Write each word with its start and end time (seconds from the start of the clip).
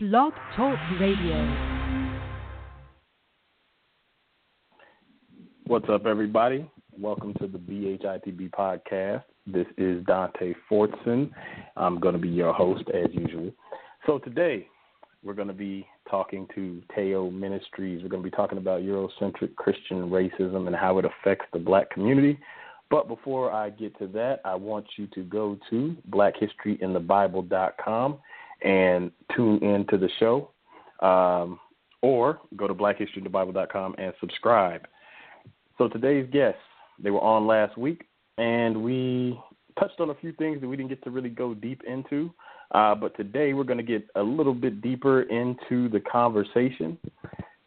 Blog 0.00 0.32
Talk 0.54 0.78
Radio. 1.00 1.56
What's 5.66 5.88
up, 5.88 6.06
everybody? 6.06 6.70
Welcome 6.96 7.34
to 7.40 7.48
the 7.48 7.58
BHITB 7.58 8.52
podcast. 8.52 9.24
This 9.48 9.66
is 9.76 10.04
Dante 10.06 10.54
Fortson. 10.70 11.32
I'm 11.76 11.98
going 11.98 12.12
to 12.12 12.20
be 12.20 12.28
your 12.28 12.52
host 12.52 12.84
as 12.94 13.12
usual. 13.12 13.50
So 14.06 14.20
today 14.20 14.68
we're 15.24 15.34
going 15.34 15.48
to 15.48 15.54
be 15.54 15.84
talking 16.08 16.46
to 16.54 16.80
Teo 16.94 17.28
Ministries. 17.32 18.00
We're 18.00 18.08
going 18.08 18.22
to 18.22 18.30
be 18.30 18.36
talking 18.36 18.58
about 18.58 18.82
Eurocentric 18.82 19.56
Christian 19.56 20.10
racism 20.10 20.68
and 20.68 20.76
how 20.76 20.98
it 20.98 21.06
affects 21.06 21.46
the 21.52 21.58
black 21.58 21.90
community. 21.90 22.38
But 22.88 23.08
before 23.08 23.50
I 23.50 23.70
get 23.70 23.98
to 23.98 24.06
that, 24.06 24.42
I 24.44 24.54
want 24.54 24.86
you 24.96 25.08
to 25.08 25.24
go 25.24 25.58
to 25.70 25.96
blackhistoryinthebible.com 26.08 28.18
and 28.62 29.10
tune 29.34 29.62
in 29.62 29.86
to 29.90 29.98
the 29.98 30.08
show. 30.18 30.50
Um, 31.00 31.60
or 32.02 32.40
go 32.56 32.66
to 32.66 32.74
blackhistoryinthebible.com 32.74 33.94
and 33.98 34.12
subscribe. 34.20 34.86
So 35.78 35.88
today's 35.88 36.28
guests, 36.32 36.60
they 37.02 37.10
were 37.10 37.20
on 37.20 37.46
last 37.46 37.76
week, 37.76 38.04
and 38.36 38.82
we 38.82 39.38
touched 39.78 40.00
on 40.00 40.10
a 40.10 40.14
few 40.14 40.32
things 40.32 40.60
that 40.60 40.68
we 40.68 40.76
didn't 40.76 40.90
get 40.90 41.02
to 41.04 41.10
really 41.10 41.28
go 41.28 41.54
deep 41.54 41.82
into. 41.86 42.32
Uh, 42.72 42.94
but 42.94 43.16
today 43.16 43.54
we're 43.54 43.64
going 43.64 43.78
to 43.78 43.84
get 43.84 44.06
a 44.16 44.22
little 44.22 44.54
bit 44.54 44.82
deeper 44.82 45.22
into 45.22 45.88
the 45.88 46.00
conversation. 46.00 46.98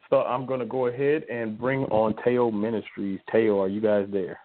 So 0.09 0.21
I'm 0.23 0.45
going 0.45 0.59
to 0.59 0.65
go 0.65 0.87
ahead 0.87 1.23
and 1.31 1.57
bring 1.57 1.83
on 1.85 2.15
Teo 2.23 2.51
Ministries. 2.51 3.19
Teo, 3.31 3.61
are 3.61 3.69
you 3.69 3.81
guys 3.81 4.07
there? 4.11 4.39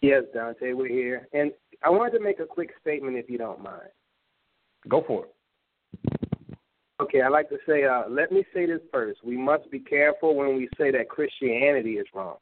Yes, 0.00 0.24
Dante, 0.32 0.72
we're 0.72 0.88
here. 0.88 1.28
And 1.32 1.52
I 1.84 1.90
wanted 1.90 2.18
to 2.18 2.24
make 2.24 2.40
a 2.40 2.46
quick 2.46 2.70
statement 2.80 3.16
if 3.16 3.28
you 3.28 3.38
don't 3.38 3.62
mind. 3.62 3.88
Go 4.88 5.04
for 5.06 5.26
it. 5.26 5.34
Okay, 7.00 7.22
I'd 7.22 7.28
like 7.32 7.48
to 7.48 7.58
say, 7.66 7.84
uh, 7.84 8.02
let 8.08 8.30
me 8.30 8.44
say 8.52 8.66
this 8.66 8.80
first. 8.92 9.24
We 9.24 9.36
must 9.36 9.70
be 9.70 9.78
careful 9.78 10.34
when 10.34 10.56
we 10.56 10.68
say 10.78 10.90
that 10.90 11.08
Christianity 11.08 11.92
is 11.92 12.06
wrong. 12.14 12.36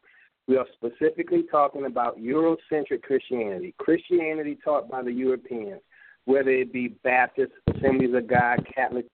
We 0.48 0.56
are 0.56 0.66
specifically 0.74 1.44
talking 1.50 1.86
about 1.86 2.18
Eurocentric 2.18 3.02
Christianity, 3.02 3.74
Christianity 3.78 4.58
taught 4.64 4.88
by 4.88 5.02
the 5.02 5.12
Europeans, 5.12 5.80
whether 6.24 6.50
it 6.50 6.72
be 6.72 6.88
Baptist, 7.04 7.52
Assemblies 7.68 8.14
of 8.14 8.26
God, 8.26 8.66
Catholic, 8.74 9.06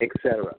etc. 0.00 0.54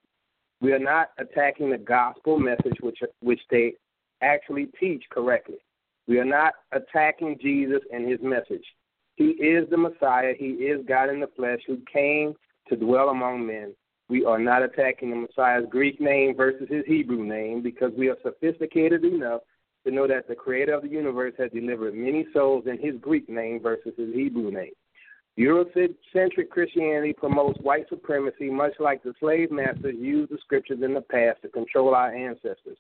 We 0.59 0.73
are 0.73 0.79
not 0.79 1.11
attacking 1.17 1.69
the 1.69 1.77
gospel 1.77 2.39
message, 2.39 2.77
which 2.81 2.99
which 3.21 3.41
they 3.49 3.73
actually 4.21 4.67
teach 4.79 5.03
correctly. 5.11 5.57
We 6.07 6.19
are 6.19 6.25
not 6.25 6.53
attacking 6.71 7.39
Jesus 7.41 7.81
and 7.93 8.09
his 8.09 8.19
message. 8.21 8.65
He 9.15 9.29
is 9.31 9.69
the 9.69 9.77
Messiah. 9.77 10.33
He 10.37 10.47
is 10.47 10.85
God 10.87 11.09
in 11.09 11.19
the 11.19 11.29
flesh 11.35 11.59
who 11.67 11.77
came 11.91 12.33
to 12.69 12.75
dwell 12.75 13.09
among 13.09 13.45
men. 13.45 13.73
We 14.09 14.25
are 14.25 14.39
not 14.39 14.63
attacking 14.63 15.09
the 15.09 15.15
Messiah's 15.15 15.65
Greek 15.69 16.01
name 16.01 16.35
versus 16.35 16.67
his 16.69 16.85
Hebrew 16.85 17.23
name 17.23 17.61
because 17.61 17.91
we 17.97 18.09
are 18.09 18.17
sophisticated 18.23 19.05
enough 19.05 19.41
to 19.85 19.91
know 19.91 20.07
that 20.07 20.27
the 20.27 20.35
creator 20.35 20.73
of 20.73 20.83
the 20.83 20.89
universe 20.89 21.33
has 21.37 21.51
delivered 21.51 21.95
many 21.95 22.25
souls 22.33 22.65
in 22.67 22.77
his 22.77 22.99
Greek 22.99 23.29
name 23.29 23.61
versus 23.61 23.93
his 23.97 24.13
Hebrew 24.13 24.51
name. 24.51 24.73
Eurocentric 25.39 26.49
Christianity 26.49 27.13
promotes 27.13 27.59
white 27.61 27.87
supremacy, 27.89 28.49
much 28.49 28.73
like 28.79 29.01
the 29.01 29.13
slave 29.19 29.49
masters 29.49 29.95
used 29.97 30.31
the 30.31 30.37
scriptures 30.43 30.79
in 30.83 30.93
the 30.93 31.01
past 31.01 31.41
to 31.41 31.47
control 31.47 31.95
our 31.95 32.13
ancestors. 32.13 32.77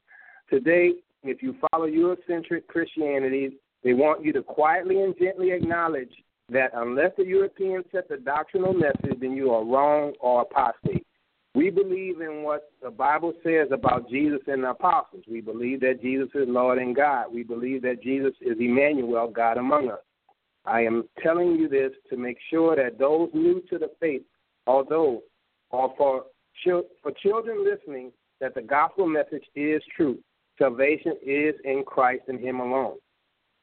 Today, 0.51 0.91
if 1.23 1.41
you 1.41 1.55
follow 1.71 1.87
Eurocentric 1.87 2.67
Christianity, 2.67 3.51
they 3.83 3.93
want 3.93 4.25
you 4.25 4.33
to 4.33 4.43
quietly 4.43 5.01
and 5.01 5.15
gently 5.17 5.51
acknowledge 5.51 6.11
that 6.49 6.71
unless 6.73 7.11
the 7.17 7.25
Europeans 7.25 7.85
set 7.91 8.09
the 8.09 8.17
doctrinal 8.17 8.73
message, 8.73 9.17
then 9.21 9.31
you 9.31 9.51
are 9.51 9.63
wrong 9.63 10.13
or 10.19 10.41
apostate. 10.41 11.07
We 11.55 11.69
believe 11.69 12.19
in 12.19 12.43
what 12.43 12.71
the 12.83 12.89
Bible 12.89 13.33
says 13.43 13.67
about 13.71 14.09
Jesus 14.09 14.41
and 14.47 14.63
the 14.63 14.71
apostles. 14.71 15.23
We 15.29 15.39
believe 15.39 15.79
that 15.81 16.01
Jesus 16.01 16.29
is 16.35 16.47
Lord 16.47 16.79
and 16.79 16.95
God. 16.95 17.25
We 17.33 17.43
believe 17.43 17.81
that 17.83 18.03
Jesus 18.03 18.33
is 18.41 18.57
Emmanuel, 18.59 19.29
God 19.29 19.57
among 19.57 19.89
us. 19.89 19.99
I 20.65 20.81
am 20.81 21.05
telling 21.23 21.55
you 21.55 21.67
this 21.67 21.91
to 22.09 22.17
make 22.17 22.37
sure 22.49 22.75
that 22.75 22.99
those 22.99 23.29
new 23.33 23.61
to 23.69 23.77
the 23.77 23.91
faith, 23.99 24.21
although, 24.67 25.23
or 25.69 25.93
for 25.97 26.25
for 27.01 27.11
children 27.23 27.65
listening, 27.65 28.11
that 28.39 28.53
the 28.53 28.61
gospel 28.61 29.07
message 29.07 29.45
is 29.55 29.81
true. 29.95 30.17
Salvation 30.61 31.13
is 31.25 31.55
in 31.63 31.83
Christ 31.85 32.23
and 32.27 32.39
Him 32.39 32.59
alone. 32.59 32.97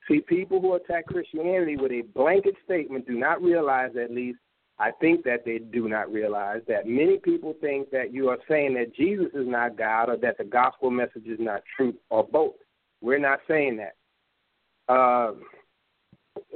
See, 0.09 0.21
people 0.21 0.61
who 0.61 0.75
attack 0.75 1.07
Christianity 1.07 1.77
with 1.77 1.93
a 1.93 2.03
blanket 2.15 2.55
statement 2.65 3.07
do 3.07 3.17
not 3.17 3.41
realize, 3.41 3.91
at 4.03 4.11
least, 4.11 4.39
I 4.81 4.91
think 5.01 5.25
that 5.25 5.45
they 5.45 5.59
do 5.59 5.89
not 5.89 6.11
realize 6.11 6.63
that 6.67 6.89
many 6.89 7.19
people 7.19 7.55
think 7.61 7.91
that 7.91 8.13
you 8.13 8.29
are 8.29 8.39
saying 8.49 8.75
that 8.75 8.95
Jesus 8.97 9.29
is 9.35 9.47
not 9.47 9.77
God 9.77 10.09
or 10.09 10.17
that 10.17 10.39
the 10.39 10.45
gospel 10.45 10.91
message 10.91 11.27
is 11.27 11.39
not 11.39 11.63
true 11.77 11.95
or 12.11 12.25
both. 12.25 12.55
We're 13.01 13.19
not 13.19 13.41
saying 13.47 13.77
that. 13.79 13.95
Uh, 14.89 15.33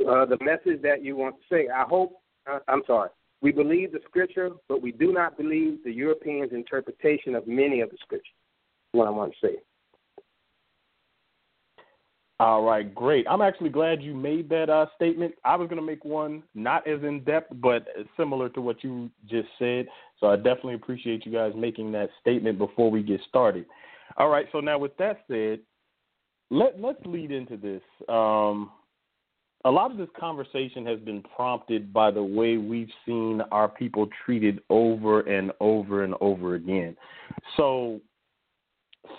uh, 0.09 0.25
the 0.25 0.39
message 0.41 0.83
that 0.83 1.05
you 1.05 1.17
want 1.17 1.37
to 1.37 1.43
say, 1.55 1.69
I 1.69 1.83
hope, 1.83 2.21
uh, 2.51 2.61
I'm 2.69 2.83
sorry, 2.87 3.11
we 3.43 3.53
believe 3.53 3.93
the 3.93 4.01
scripture, 4.09 4.51
but 4.69 4.81
we 4.83 4.93
do 4.93 5.13
not 5.13 5.37
believe 5.37 5.85
the 5.85 5.93
Europeans' 5.93 6.53
interpretation 6.53 7.35
of 7.35 7.47
many 7.47 7.81
of 7.81 7.91
the 7.91 7.97
scriptures. 8.03 8.33
What 8.93 9.07
I 9.07 9.11
want 9.11 9.33
to 9.33 9.47
say. 9.47 9.57
All 12.43 12.65
right, 12.65 12.93
great. 12.93 13.25
I'm 13.31 13.41
actually 13.41 13.69
glad 13.69 14.03
you 14.03 14.15
made 14.15 14.49
that 14.49 14.69
uh, 14.69 14.87
statement. 14.97 15.33
I 15.45 15.55
was 15.55 15.69
going 15.69 15.81
to 15.81 15.87
make 15.87 16.05
one 16.05 16.43
not 16.57 16.85
as 16.89 17.01
in 17.05 17.23
depth, 17.23 17.53
but 17.61 17.87
similar 18.17 18.49
to 18.49 18.61
what 18.61 18.83
you 18.83 19.13
just 19.31 19.47
said. 19.61 19.87
So 20.19 20.27
I 20.27 20.35
definitely 20.35 20.75
appreciate 20.75 21.25
you 21.25 21.31
guys 21.31 21.53
making 21.57 21.93
that 21.93 22.11
statement 22.21 22.59
before 22.59 22.91
we 22.91 23.05
get 23.05 23.21
started. 23.29 23.65
All 24.17 24.29
right, 24.29 24.47
so 24.51 24.59
now 24.59 24.77
with 24.77 24.97
that 24.97 25.21
said, 25.29 25.61
let 26.51 26.81
let's 26.81 26.99
lead 27.07 27.31
into 27.31 27.57
this. 27.57 27.81
Um, 28.09 28.73
a 29.65 29.71
lot 29.71 29.93
of 29.93 29.97
this 29.97 30.09
conversation 30.19 30.85
has 30.85 30.99
been 30.99 31.23
prompted 31.37 31.93
by 31.93 32.11
the 32.11 32.25
way 32.25 32.57
we've 32.57 32.91
seen 33.07 33.41
our 33.53 33.69
people 33.69 34.09
treated 34.27 34.63
over 34.69 35.21
and 35.21 35.53
over 35.61 36.03
and 36.03 36.15
over 36.21 36.57
again. 36.57 36.97
So 37.57 38.01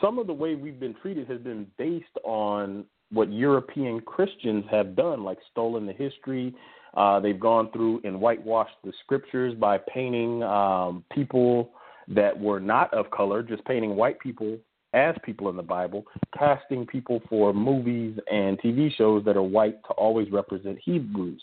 some 0.02 0.20
of 0.20 0.28
the 0.28 0.34
way 0.34 0.56
we've 0.56 0.80
been 0.80 0.96
treated 1.02 1.30
has 1.30 1.40
been 1.40 1.68
based 1.78 2.18
on 2.26 2.84
what 3.14 3.32
European 3.32 4.02
Christians 4.02 4.66
have 4.72 4.96
done, 4.96 5.24
like 5.24 5.38
stolen 5.52 5.86
the 5.86 5.94
history. 5.94 6.54
Uh, 6.96 7.20
they've 7.20 7.40
gone 7.40 7.72
through 7.72 8.02
and 8.04 8.20
whitewashed 8.20 8.76
the 8.84 8.94
scriptures 9.04 9.56
by 9.56 9.78
painting 9.94 10.44
um, 10.44 11.04
people 11.12 11.72
that 12.08 12.38
were 12.38 12.60
not 12.60 12.94
of 12.94 13.10
color, 13.12 13.42
just 13.42 13.64
painting 13.66 13.96
white 13.96 14.20
people 14.20 14.58
as 14.94 15.16
people 15.24 15.50
in 15.50 15.56
the 15.56 15.64
Bible, 15.64 16.06
casting 16.38 16.86
people 16.86 17.22
for 17.28 17.54
movies 17.54 18.18
and 18.32 18.60
TV 18.60 18.94
shows 18.96 19.26
that 19.26 19.36
are 19.36 19.42
white 19.42 19.82
to 19.88 19.94
always 19.94 20.32
represent 20.32 20.78
Hebrews. 20.84 21.42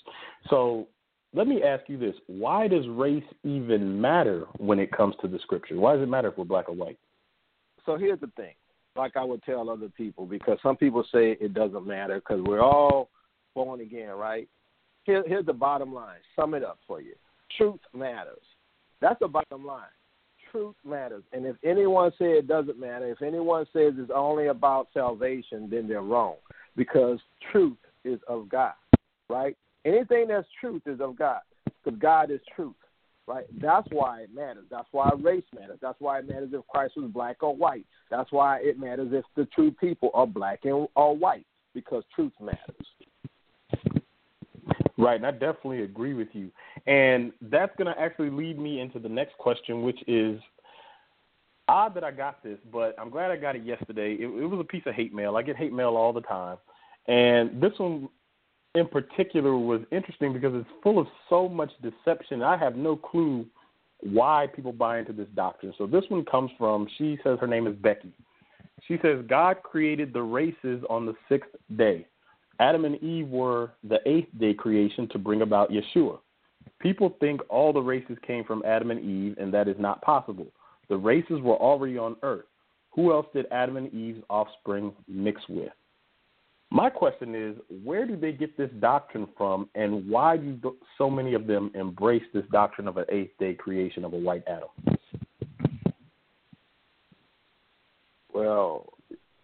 So 0.49 0.87
let 1.35 1.47
me 1.47 1.63
ask 1.63 1.89
you 1.89 1.99
this 1.99 2.15
why 2.27 2.69
does 2.69 2.87
race 2.89 3.25
even 3.45 4.01
matter 4.01 4.47
when 4.59 4.79
it 4.79 4.93
comes 4.93 5.15
to 5.23 5.29
the 5.29 5.39
scripture? 5.41 5.77
Why 5.77 5.95
does 5.95 6.03
it 6.03 6.09
matter 6.09 6.29
if 6.29 6.39
we're 6.39 6.45
black 6.45 6.69
or 6.69 6.75
white? 6.75 6.99
So 7.87 7.97
here's 7.97 8.21
the 8.21 8.31
thing 8.37 8.55
like 8.97 9.17
I 9.17 9.25
would 9.25 9.43
tell 9.45 9.71
other 9.71 9.89
people 9.89 10.27
because 10.27 10.59
some 10.63 10.77
people 10.77 11.05
say 11.13 11.37
it 11.41 11.55
doesn't 11.55 11.87
matter 11.87 12.17
because 12.17 12.43
we're 12.43 12.63
all 12.63 13.09
born 13.55 13.81
again, 13.81 14.11
right? 14.11 14.49
Here, 15.05 15.25
here's 15.27 15.47
the 15.47 15.53
bottom 15.53 15.95
line. 15.95 16.19
Sum 16.37 16.55
it 16.55 16.65
up 16.65 16.79
for 16.87 17.01
you. 17.01 17.15
Truth 17.57 17.81
matters. 17.95 18.43
That's 19.01 19.19
the 19.21 19.29
bottom 19.29 19.65
line. 19.65 19.89
Truth 20.51 20.77
matters. 20.85 21.23
And 21.33 21.47
if 21.47 21.57
anyone 21.65 22.11
says 22.19 22.39
it 22.39 22.49
doesn't 22.49 22.79
matter, 22.79 23.09
if 23.11 23.23
anyone 23.23 23.65
says 23.73 23.95
it's 23.97 24.11
only 24.15 24.49
about 24.49 24.89
salvation, 24.93 25.69
then 25.71 25.89
they're 25.89 26.03
wrong 26.03 26.37
because 26.77 27.19
truth 27.51 27.79
is 28.05 28.19
of 28.29 28.49
God, 28.49 28.75
right? 29.29 29.57
Anything 29.85 30.29
that's 30.29 30.47
truth 30.61 30.83
is 30.87 31.01
of 31.01 31.17
God 31.17 31.41
because 31.65 31.99
God 31.99 32.31
is 32.31 32.41
truth 32.55 32.75
right? 33.31 33.47
That's 33.61 33.87
why 33.93 34.23
it 34.23 34.35
matters. 34.35 34.65
That's 34.71 34.89
why 34.91 35.11
race 35.21 35.45
matters. 35.55 35.79
That's 35.81 36.01
why 36.01 36.19
it 36.19 36.29
matters 36.29 36.51
if 36.53 36.67
Christ 36.67 36.95
was 36.97 37.11
black 37.13 37.43
or 37.43 37.55
white. 37.55 37.87
That's 38.11 38.31
why 38.33 38.59
it 38.59 38.79
matters 38.79 39.11
if 39.13 39.25
the 39.37 39.47
true 39.55 39.71
people 39.71 40.11
are 40.15 40.27
black 40.27 40.61
and 40.65 40.89
or 40.97 41.17
white 41.17 41.47
because 41.73 42.03
truth 42.15 42.33
matters. 42.41 44.01
Right, 44.99 45.15
and 45.15 45.27
I 45.27 45.31
definitely 45.31 45.83
agree 45.83 46.13
with 46.13 46.29
you. 46.33 46.51
And 46.87 47.33
that's 47.41 47.73
going 47.79 47.95
to 47.95 47.99
actually 47.99 48.31
lead 48.31 48.59
me 48.59 48.81
into 48.81 48.99
the 48.99 49.09
next 49.09 49.39
question, 49.39 49.83
which 49.83 49.99
is 50.09 50.41
odd 51.69 51.95
that 51.95 52.03
I 52.03 52.11
got 52.11 52.43
this, 52.43 52.59
but 52.73 52.97
I'm 52.99 53.11
glad 53.11 53.31
I 53.31 53.37
got 53.37 53.55
it 53.55 53.65
yesterday. 53.65 54.15
It, 54.15 54.25
it 54.25 54.47
was 54.47 54.61
a 54.61 54.65
piece 54.65 54.83
of 54.87 54.95
hate 54.95 55.15
mail. 55.15 55.37
I 55.37 55.43
get 55.43 55.57
hate 55.57 55.73
mail 55.73 55.97
all 55.97 56.13
the 56.13 56.21
time. 56.21 56.59
And 57.07 57.63
this 57.63 57.73
one 57.79 58.09
in 58.75 58.87
particular 58.87 59.57
was 59.57 59.81
interesting 59.91 60.33
because 60.33 60.53
it's 60.55 60.69
full 60.83 60.99
of 60.99 61.07
so 61.29 61.49
much 61.49 61.71
deception. 61.83 62.43
I 62.43 62.57
have 62.57 62.77
no 62.77 62.97
clue 62.97 63.47
why 64.01 64.47
people 64.55 64.73
buy 64.73 64.99
into 64.99 65.13
this 65.13 65.29
doctrine. 65.35 65.75
So 65.77 65.87
this 65.87 66.05
one 66.09 66.25
comes 66.25 66.51
from, 66.57 66.87
she 66.97 67.19
says 67.23 67.39
her 67.41 67.47
name 67.47 67.67
is 67.67 67.75
Becky. 67.77 68.13
She 68.87 68.99
says, 69.03 69.25
God 69.29 69.63
created 69.63 70.13
the 70.13 70.23
races 70.23 70.83
on 70.89 71.05
the 71.05 71.15
sixth 71.29 71.51
day. 71.77 72.07
Adam 72.61 72.85
and 72.85 73.03
Eve 73.03 73.29
were 73.29 73.73
the 73.89 73.99
eighth 74.07 74.29
day 74.39 74.55
creation 74.55 75.09
to 75.11 75.19
bring 75.19 75.43
about 75.43 75.71
Yeshua. 75.71 76.19
People 76.79 77.17
think 77.21 77.41
all 77.49 77.73
the 77.73 77.81
races 77.81 78.17
came 78.27 78.45
from 78.45 78.63
Adam 78.65 78.91
and 78.91 79.01
Eve, 79.01 79.37
and 79.39 79.53
that 79.53 79.69
is 79.69 79.77
not 79.79 80.01
possible. 80.03 80.47
The 80.89 80.97
races 80.97 81.41
were 81.41 81.57
already 81.57 81.99
on 81.99 82.17
Earth. 82.23 82.47
Who 82.93 83.13
else 83.13 83.27
did 83.35 83.47
Adam 83.51 83.77
and 83.77 83.93
Eve's 83.93 84.23
offspring 84.29 84.93
mix 85.09 85.41
with? 85.49 85.73
My 86.73 86.89
question 86.89 87.35
is, 87.35 87.57
where 87.83 88.07
do 88.07 88.17
they 88.17 88.33
get 88.33 88.57
this 88.57 88.71
doctrine 88.79 89.27
from, 89.37 89.69
and 89.75 90.09
why 90.09 90.37
do 90.37 90.77
so 90.97 91.11
many 91.11 91.35
of 91.35 91.49
them 91.49 91.73
embrace 91.75 92.23
this 92.33 92.45
doctrine 92.53 92.87
of 92.87 92.97
an 92.97 93.07
eighth 93.09 93.37
day 93.41 93.55
creation 93.55 94.05
of 94.05 94.13
a 94.13 94.17
white 94.17 94.45
Adam? 94.47 94.69
Well, 98.33 98.87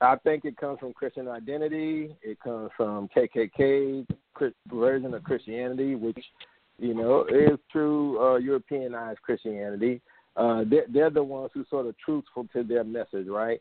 I 0.01 0.17
think 0.17 0.45
it 0.45 0.57
comes 0.57 0.79
from 0.79 0.93
Christian 0.93 1.27
identity. 1.27 2.15
It 2.23 2.39
comes 2.41 2.71
from 2.77 3.09
KKK 3.09 4.07
version 4.73 5.15
of 5.15 5.25
Christianity, 5.25 5.97
which 5.97 6.19
you 6.79 6.95
know 6.95 7.25
is 7.25 7.59
true 7.73 8.21
uh, 8.23 8.37
Europeanized 8.37 9.21
Christianity. 9.23 10.01
Uh, 10.37 10.65
they're, 10.69 10.85
they're 10.89 11.11
the 11.11 11.23
ones 11.23 11.51
who 11.55 11.65
sort 11.71 11.87
of 11.87 11.97
truthful 11.99 12.47
to 12.53 12.63
their 12.63 12.85
message, 12.85 13.27
right? 13.27 13.61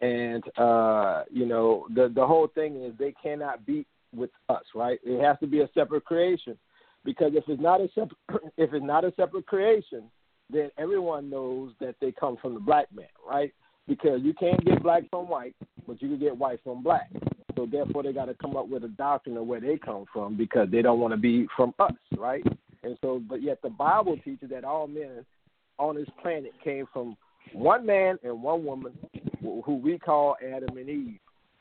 And 0.00 0.42
uh, 0.58 1.24
you 1.30 1.46
know 1.46 1.86
the 1.94 2.10
the 2.14 2.26
whole 2.26 2.48
thing 2.48 2.82
is 2.82 2.92
they 2.98 3.14
cannot 3.22 3.66
beat 3.66 3.86
with 4.14 4.30
us, 4.48 4.64
right? 4.74 4.98
It 5.04 5.22
has 5.22 5.38
to 5.40 5.46
be 5.46 5.60
a 5.60 5.68
separate 5.74 6.04
creation, 6.04 6.56
because 7.04 7.32
if 7.34 7.44
it's 7.48 7.60
not 7.60 7.80
a 7.80 7.88
separate 7.94 8.18
if 8.56 8.72
it's 8.72 8.84
not 8.84 9.04
a 9.04 9.12
separate 9.16 9.46
creation, 9.46 10.04
then 10.48 10.70
everyone 10.78 11.28
knows 11.28 11.72
that 11.80 11.96
they 12.00 12.12
come 12.12 12.36
from 12.40 12.54
the 12.54 12.60
black 12.60 12.86
man, 12.94 13.06
right? 13.28 13.52
because 13.90 14.20
you 14.22 14.32
can't 14.32 14.64
get 14.64 14.82
black 14.82 15.02
from 15.10 15.28
white, 15.28 15.56
but 15.86 16.00
you 16.00 16.08
can 16.08 16.18
get 16.18 16.36
white 16.36 16.60
from 16.62 16.80
black. 16.80 17.10
So 17.56 17.66
therefore, 17.66 18.04
they 18.04 18.12
got 18.12 18.26
to 18.26 18.34
come 18.34 18.56
up 18.56 18.68
with 18.68 18.84
a 18.84 18.88
doctrine 18.88 19.36
of 19.36 19.46
where 19.46 19.60
they 19.60 19.76
come 19.76 20.04
from 20.12 20.36
because 20.36 20.68
they 20.70 20.80
don't 20.80 21.00
want 21.00 21.12
to 21.12 21.18
be 21.18 21.48
from 21.56 21.74
us, 21.80 21.92
right? 22.16 22.46
And 22.84 22.96
so, 23.02 23.20
but 23.28 23.42
yet 23.42 23.60
the 23.62 23.68
Bible 23.68 24.16
teaches 24.24 24.48
that 24.50 24.64
all 24.64 24.86
men 24.86 25.26
on 25.78 25.96
this 25.96 26.08
planet 26.22 26.52
came 26.62 26.86
from 26.92 27.16
one 27.52 27.84
man 27.84 28.16
and 28.22 28.40
one 28.40 28.64
woman, 28.64 28.92
who 29.40 29.76
we 29.76 29.98
call 29.98 30.36
Adam 30.42 30.76
and 30.76 30.88
Eve, 30.88 31.18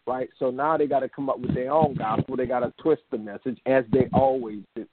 right? 0.08 0.30
So 0.40 0.50
now 0.50 0.78
they 0.78 0.88
got 0.88 1.00
to 1.00 1.10
come 1.10 1.30
up 1.30 1.40
with 1.40 1.54
their 1.54 1.72
own 1.72 1.96
gospel. 1.96 2.36
They 2.36 2.46
got 2.46 2.62
to 2.62 2.74
twist 2.82 3.04
the 3.12 3.18
message 3.18 3.60
as 3.66 3.84
they 3.92 4.08
always 4.14 4.62
do. 4.76 4.86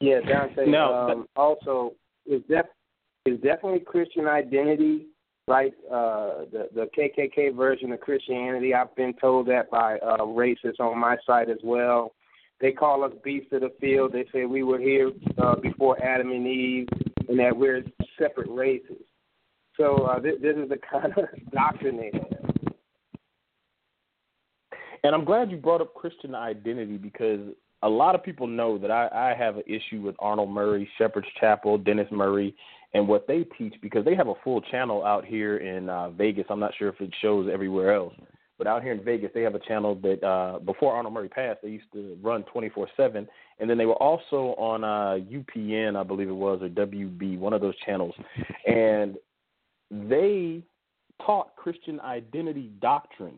Yeah, 0.00 0.20
Dante. 0.20 0.66
No, 0.66 0.92
um, 0.92 1.26
also, 1.36 1.92
is 2.26 2.42
that 2.48 2.70
is 3.24 3.38
definitely 3.40 3.80
Christian 3.80 4.26
identity, 4.26 5.06
right? 5.46 5.72
Uh, 5.86 6.44
the 6.50 6.68
the 6.74 6.88
KKK 6.98 7.54
version 7.54 7.92
of 7.92 8.00
Christianity. 8.00 8.74
I've 8.74 8.94
been 8.96 9.14
told 9.20 9.46
that 9.46 9.70
by 9.70 9.98
uh, 9.98 10.18
racists 10.18 10.80
on 10.80 10.98
my 10.98 11.16
side 11.24 11.48
as 11.48 11.58
well. 11.62 12.14
They 12.60 12.72
call 12.72 13.04
us 13.04 13.12
beasts 13.24 13.52
of 13.52 13.60
the 13.60 13.72
field. 13.80 14.12
They 14.12 14.24
say 14.32 14.44
we 14.44 14.62
were 14.62 14.78
here 14.78 15.10
uh, 15.38 15.56
before 15.56 16.02
Adam 16.02 16.30
and 16.30 16.46
Eve, 16.46 16.88
and 17.28 17.38
that 17.38 17.56
we're 17.56 17.82
separate 18.18 18.48
races. 18.48 19.02
So 19.82 19.96
uh, 20.04 20.20
this, 20.20 20.34
this 20.40 20.56
is 20.56 20.68
the 20.68 20.78
kind 20.78 21.12
of 21.18 21.24
doctrine. 21.52 22.00
And 25.02 25.12
I'm 25.12 25.24
glad 25.24 25.50
you 25.50 25.56
brought 25.56 25.80
up 25.80 25.92
Christian 25.94 26.36
identity 26.36 26.98
because 26.98 27.40
a 27.82 27.88
lot 27.88 28.14
of 28.14 28.22
people 28.22 28.46
know 28.46 28.78
that 28.78 28.92
I, 28.92 29.08
I 29.12 29.34
have 29.36 29.56
an 29.56 29.64
issue 29.66 30.00
with 30.00 30.14
Arnold 30.20 30.50
Murray, 30.50 30.88
Shepherd's 30.98 31.26
Chapel, 31.40 31.78
Dennis 31.78 32.06
Murray, 32.12 32.54
and 32.94 33.08
what 33.08 33.26
they 33.26 33.42
teach 33.58 33.74
because 33.82 34.04
they 34.04 34.14
have 34.14 34.28
a 34.28 34.34
full 34.44 34.60
channel 34.60 35.04
out 35.04 35.24
here 35.24 35.56
in 35.56 35.88
uh, 35.88 36.10
Vegas. 36.10 36.44
I'm 36.48 36.60
not 36.60 36.74
sure 36.78 36.88
if 36.88 37.00
it 37.00 37.10
shows 37.20 37.50
everywhere 37.52 37.92
else, 37.92 38.14
but 38.58 38.68
out 38.68 38.84
here 38.84 38.92
in 38.92 39.02
Vegas, 39.02 39.32
they 39.34 39.42
have 39.42 39.56
a 39.56 39.66
channel 39.66 39.96
that 39.96 40.24
uh, 40.24 40.60
before 40.60 40.94
Arnold 40.94 41.14
Murray 41.14 41.28
passed, 41.28 41.58
they 41.60 41.70
used 41.70 41.92
to 41.94 42.16
run 42.22 42.44
24/7, 42.54 43.26
and 43.58 43.68
then 43.68 43.78
they 43.78 43.86
were 43.86 44.00
also 44.00 44.54
on 44.58 44.84
uh, 44.84 45.18
UPN, 45.24 45.96
I 45.96 46.04
believe 46.04 46.28
it 46.28 46.32
was, 46.32 46.62
or 46.62 46.68
WB, 46.68 47.36
one 47.36 47.52
of 47.52 47.60
those 47.60 47.74
channels, 47.84 48.14
and 48.68 49.16
they 49.92 50.62
taught 51.24 51.54
Christian 51.56 52.00
identity 52.00 52.70
doctrine. 52.80 53.36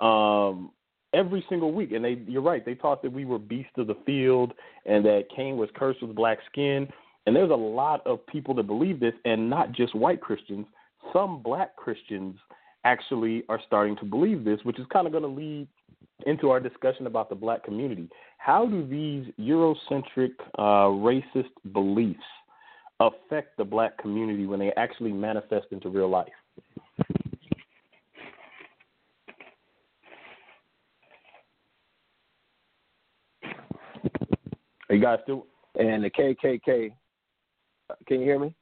Um, 0.00 0.72
every 1.12 1.44
single 1.48 1.72
week. 1.72 1.92
And 1.92 2.04
they, 2.04 2.22
you're 2.26 2.42
right, 2.42 2.64
they 2.64 2.74
taught 2.74 3.02
that 3.02 3.12
we 3.12 3.24
were 3.24 3.38
beasts 3.38 3.72
of 3.76 3.86
the 3.86 3.96
field 4.06 4.52
and 4.86 5.04
that 5.04 5.24
Cain 5.34 5.56
was 5.56 5.68
cursed 5.74 6.02
with 6.02 6.14
black 6.14 6.38
skin. 6.50 6.88
And 7.26 7.36
there's 7.36 7.50
a 7.50 7.54
lot 7.54 8.06
of 8.06 8.26
people 8.26 8.54
that 8.54 8.66
believe 8.66 8.98
this, 8.98 9.12
and 9.24 9.50
not 9.50 9.72
just 9.72 9.94
white 9.94 10.20
Christians. 10.20 10.66
Some 11.12 11.42
black 11.42 11.76
Christians 11.76 12.36
actually 12.84 13.44
are 13.48 13.60
starting 13.66 13.96
to 13.96 14.04
believe 14.04 14.44
this, 14.44 14.58
which 14.62 14.78
is 14.78 14.86
kind 14.92 15.06
of 15.06 15.12
going 15.12 15.24
to 15.24 15.28
lead 15.28 15.68
into 16.26 16.50
our 16.50 16.60
discussion 16.60 17.06
about 17.06 17.28
the 17.28 17.34
black 17.34 17.62
community. 17.62 18.08
How 18.38 18.66
do 18.66 18.86
these 18.86 19.32
Eurocentric, 19.38 20.32
uh, 20.58 20.88
racist 20.88 21.50
beliefs 21.72 22.20
affect 23.00 23.56
the 23.56 23.64
black 23.64 23.98
community 23.98 24.46
when 24.46 24.60
they 24.60 24.72
actually 24.76 25.12
manifest 25.12 25.66
into 25.70 25.88
real 25.88 26.08
life? 26.08 26.28
Are 34.88 34.94
you 34.94 35.00
guys 35.00 35.18
still? 35.22 35.46
And 35.76 36.02
the 36.02 36.10
KKK 36.10 36.90
can 38.06 38.20
you 38.20 38.24
hear 38.24 38.38
me? 38.38 38.54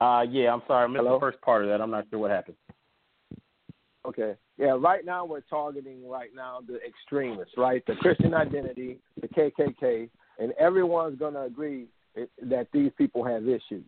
Uh, 0.00 0.24
yeah, 0.28 0.52
I'm 0.52 0.62
sorry. 0.66 0.84
I 0.84 0.86
missed 0.88 1.02
Hello? 1.02 1.14
the 1.14 1.20
first 1.20 1.40
part 1.40 1.62
of 1.62 1.70
that. 1.70 1.80
I'm 1.80 1.90
not 1.90 2.04
sure 2.10 2.18
what 2.18 2.30
happened. 2.30 2.56
Okay. 4.06 4.34
Yeah, 4.58 4.76
right 4.78 5.04
now 5.04 5.24
we're 5.24 5.40
targeting 5.40 6.08
right 6.08 6.30
now 6.34 6.60
the 6.66 6.78
extremists, 6.86 7.54
right? 7.56 7.84
The 7.86 7.94
Christian 7.96 8.34
identity, 8.34 8.98
the 9.20 9.28
KKK, 9.28 10.10
and 10.38 10.52
everyone's 10.52 11.18
going 11.18 11.34
to 11.34 11.42
agree 11.42 11.86
that 12.42 12.68
these 12.72 12.90
people 12.96 13.24
have 13.24 13.48
issues. 13.48 13.84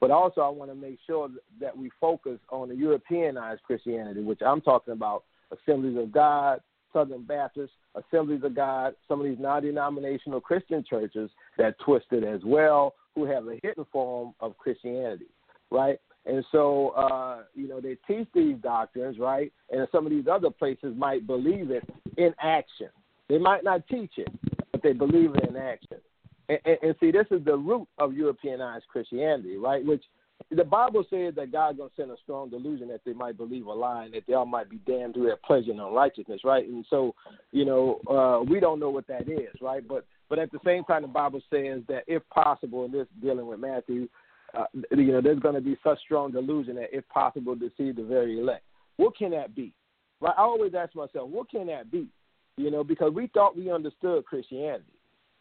But 0.00 0.10
also, 0.10 0.42
I 0.42 0.48
want 0.48 0.70
to 0.70 0.74
make 0.74 0.98
sure 1.06 1.28
that 1.60 1.76
we 1.76 1.90
focus 2.00 2.38
on 2.50 2.68
the 2.68 2.76
Europeanized 2.76 3.62
Christianity, 3.62 4.20
which 4.20 4.40
I'm 4.44 4.60
talking 4.60 4.92
about 4.92 5.24
Assemblies 5.50 5.96
of 5.96 6.12
God, 6.12 6.60
Southern 6.92 7.22
Baptists, 7.22 7.70
Assemblies 7.94 8.42
of 8.44 8.54
God, 8.54 8.94
some 9.08 9.20
of 9.20 9.26
these 9.26 9.38
non 9.38 9.62
denominational 9.62 10.40
Christian 10.40 10.84
churches 10.88 11.30
that 11.56 11.78
twisted 11.78 12.24
as 12.24 12.40
well, 12.44 12.94
who 13.14 13.24
have 13.24 13.46
a 13.48 13.58
hidden 13.62 13.86
form 13.90 14.34
of 14.40 14.56
Christianity, 14.58 15.26
right? 15.70 15.98
And 16.26 16.44
so, 16.50 16.90
uh, 16.90 17.42
you 17.54 17.68
know, 17.68 17.80
they 17.80 17.96
teach 18.06 18.26
these 18.34 18.56
doctrines, 18.62 19.18
right? 19.18 19.52
And 19.70 19.86
some 19.92 20.04
of 20.06 20.10
these 20.10 20.26
other 20.30 20.50
places 20.50 20.94
might 20.96 21.26
believe 21.26 21.70
it 21.70 21.88
in 22.16 22.34
action. 22.42 22.88
They 23.28 23.38
might 23.38 23.64
not 23.64 23.86
teach 23.88 24.12
it, 24.16 24.28
but 24.72 24.82
they 24.82 24.92
believe 24.92 25.34
it 25.36 25.48
in 25.48 25.56
action. 25.56 25.98
And, 26.48 26.58
and, 26.64 26.78
and 26.82 26.94
see, 27.00 27.10
this 27.10 27.26
is 27.30 27.44
the 27.44 27.56
root 27.56 27.88
of 27.98 28.14
Europeanized 28.14 28.86
Christianity, 28.88 29.56
right? 29.56 29.84
Which 29.84 30.04
the 30.50 30.64
Bible 30.64 31.04
says 31.10 31.34
that 31.36 31.50
God's 31.50 31.78
going 31.78 31.90
to 31.90 31.96
send 31.96 32.10
a 32.10 32.16
strong 32.22 32.50
delusion 32.50 32.88
that 32.88 33.00
they 33.04 33.12
might 33.12 33.36
believe 33.36 33.66
a 33.66 33.72
lie 33.72 34.04
and 34.04 34.14
that 34.14 34.24
they 34.28 34.34
all 34.34 34.46
might 34.46 34.70
be 34.70 34.76
damned 34.86 35.14
through 35.14 35.26
their 35.26 35.36
pleasure 35.36 35.70
and 35.70 35.80
unrighteousness, 35.80 36.42
right? 36.44 36.66
And 36.66 36.84
so, 36.88 37.14
you 37.52 37.64
know, 37.64 38.00
uh, 38.08 38.44
we 38.44 38.60
don't 38.60 38.78
know 38.78 38.90
what 38.90 39.06
that 39.08 39.28
is, 39.28 39.60
right? 39.60 39.86
But 39.86 40.06
but 40.28 40.38
at 40.38 40.50
the 40.50 40.58
same 40.64 40.84
time, 40.84 41.02
the 41.02 41.08
Bible 41.08 41.40
says 41.50 41.82
that 41.88 42.02
if 42.06 42.22
possible, 42.30 42.84
in 42.84 42.92
this 42.92 43.06
dealing 43.22 43.46
with 43.46 43.60
Matthew, 43.60 44.08
uh, 44.54 44.64
you 44.90 45.12
know, 45.12 45.20
there's 45.20 45.38
going 45.38 45.54
to 45.54 45.60
be 45.60 45.76
such 45.84 46.00
strong 46.00 46.32
delusion 46.32 46.76
that 46.76 46.88
if 46.92 47.08
possible, 47.08 47.54
deceive 47.54 47.96
the 47.96 48.02
very 48.02 48.38
elect. 48.38 48.64
What 48.96 49.16
can 49.16 49.30
that 49.30 49.54
be? 49.54 49.72
Right? 50.20 50.34
I 50.36 50.42
always 50.42 50.74
ask 50.74 50.94
myself, 50.94 51.28
what 51.28 51.50
can 51.50 51.66
that 51.68 51.90
be? 51.90 52.08
You 52.56 52.70
know, 52.70 52.82
because 52.82 53.12
we 53.12 53.28
thought 53.28 53.56
we 53.56 53.70
understood 53.70 54.24
Christianity. 54.24 54.84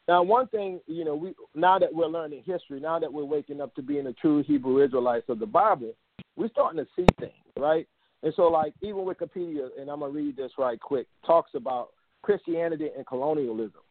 Now, 0.08 0.22
one 0.22 0.48
thing, 0.48 0.80
you 0.86 1.04
know, 1.04 1.16
we 1.16 1.34
now 1.56 1.80
that 1.80 1.94
we're 1.94 2.06
learning 2.06 2.44
history, 2.46 2.80
now 2.80 3.00
that 3.00 3.12
we're 3.12 3.26
waking 3.26 3.62
up 3.62 3.74
to 3.76 3.82
being 3.82 4.04
the 4.04 4.14
true 4.14 4.44
Hebrew 4.44 4.84
Israelites 4.84 5.26
of 5.30 5.40
the 5.40 5.48
Bible, 5.48 5.94
we're 6.36 6.50
starting 6.50 6.84
to 6.84 6.88
see 6.96 7.08
things, 7.20 7.34
right? 7.58 7.88
And 8.22 8.34
so, 8.36 8.44
like, 8.44 8.74
even 8.82 9.02
Wikipedia, 9.02 9.70
and 9.80 9.90
I'm 9.90 10.02
gonna 10.02 10.12
read 10.12 10.38
this 10.38 10.52
right 10.58 10.80
quick, 10.80 11.08
talks 11.26 11.52
about 11.56 11.90
Christianity 12.22 12.90
and 12.96 13.06
colonialism 13.06 13.82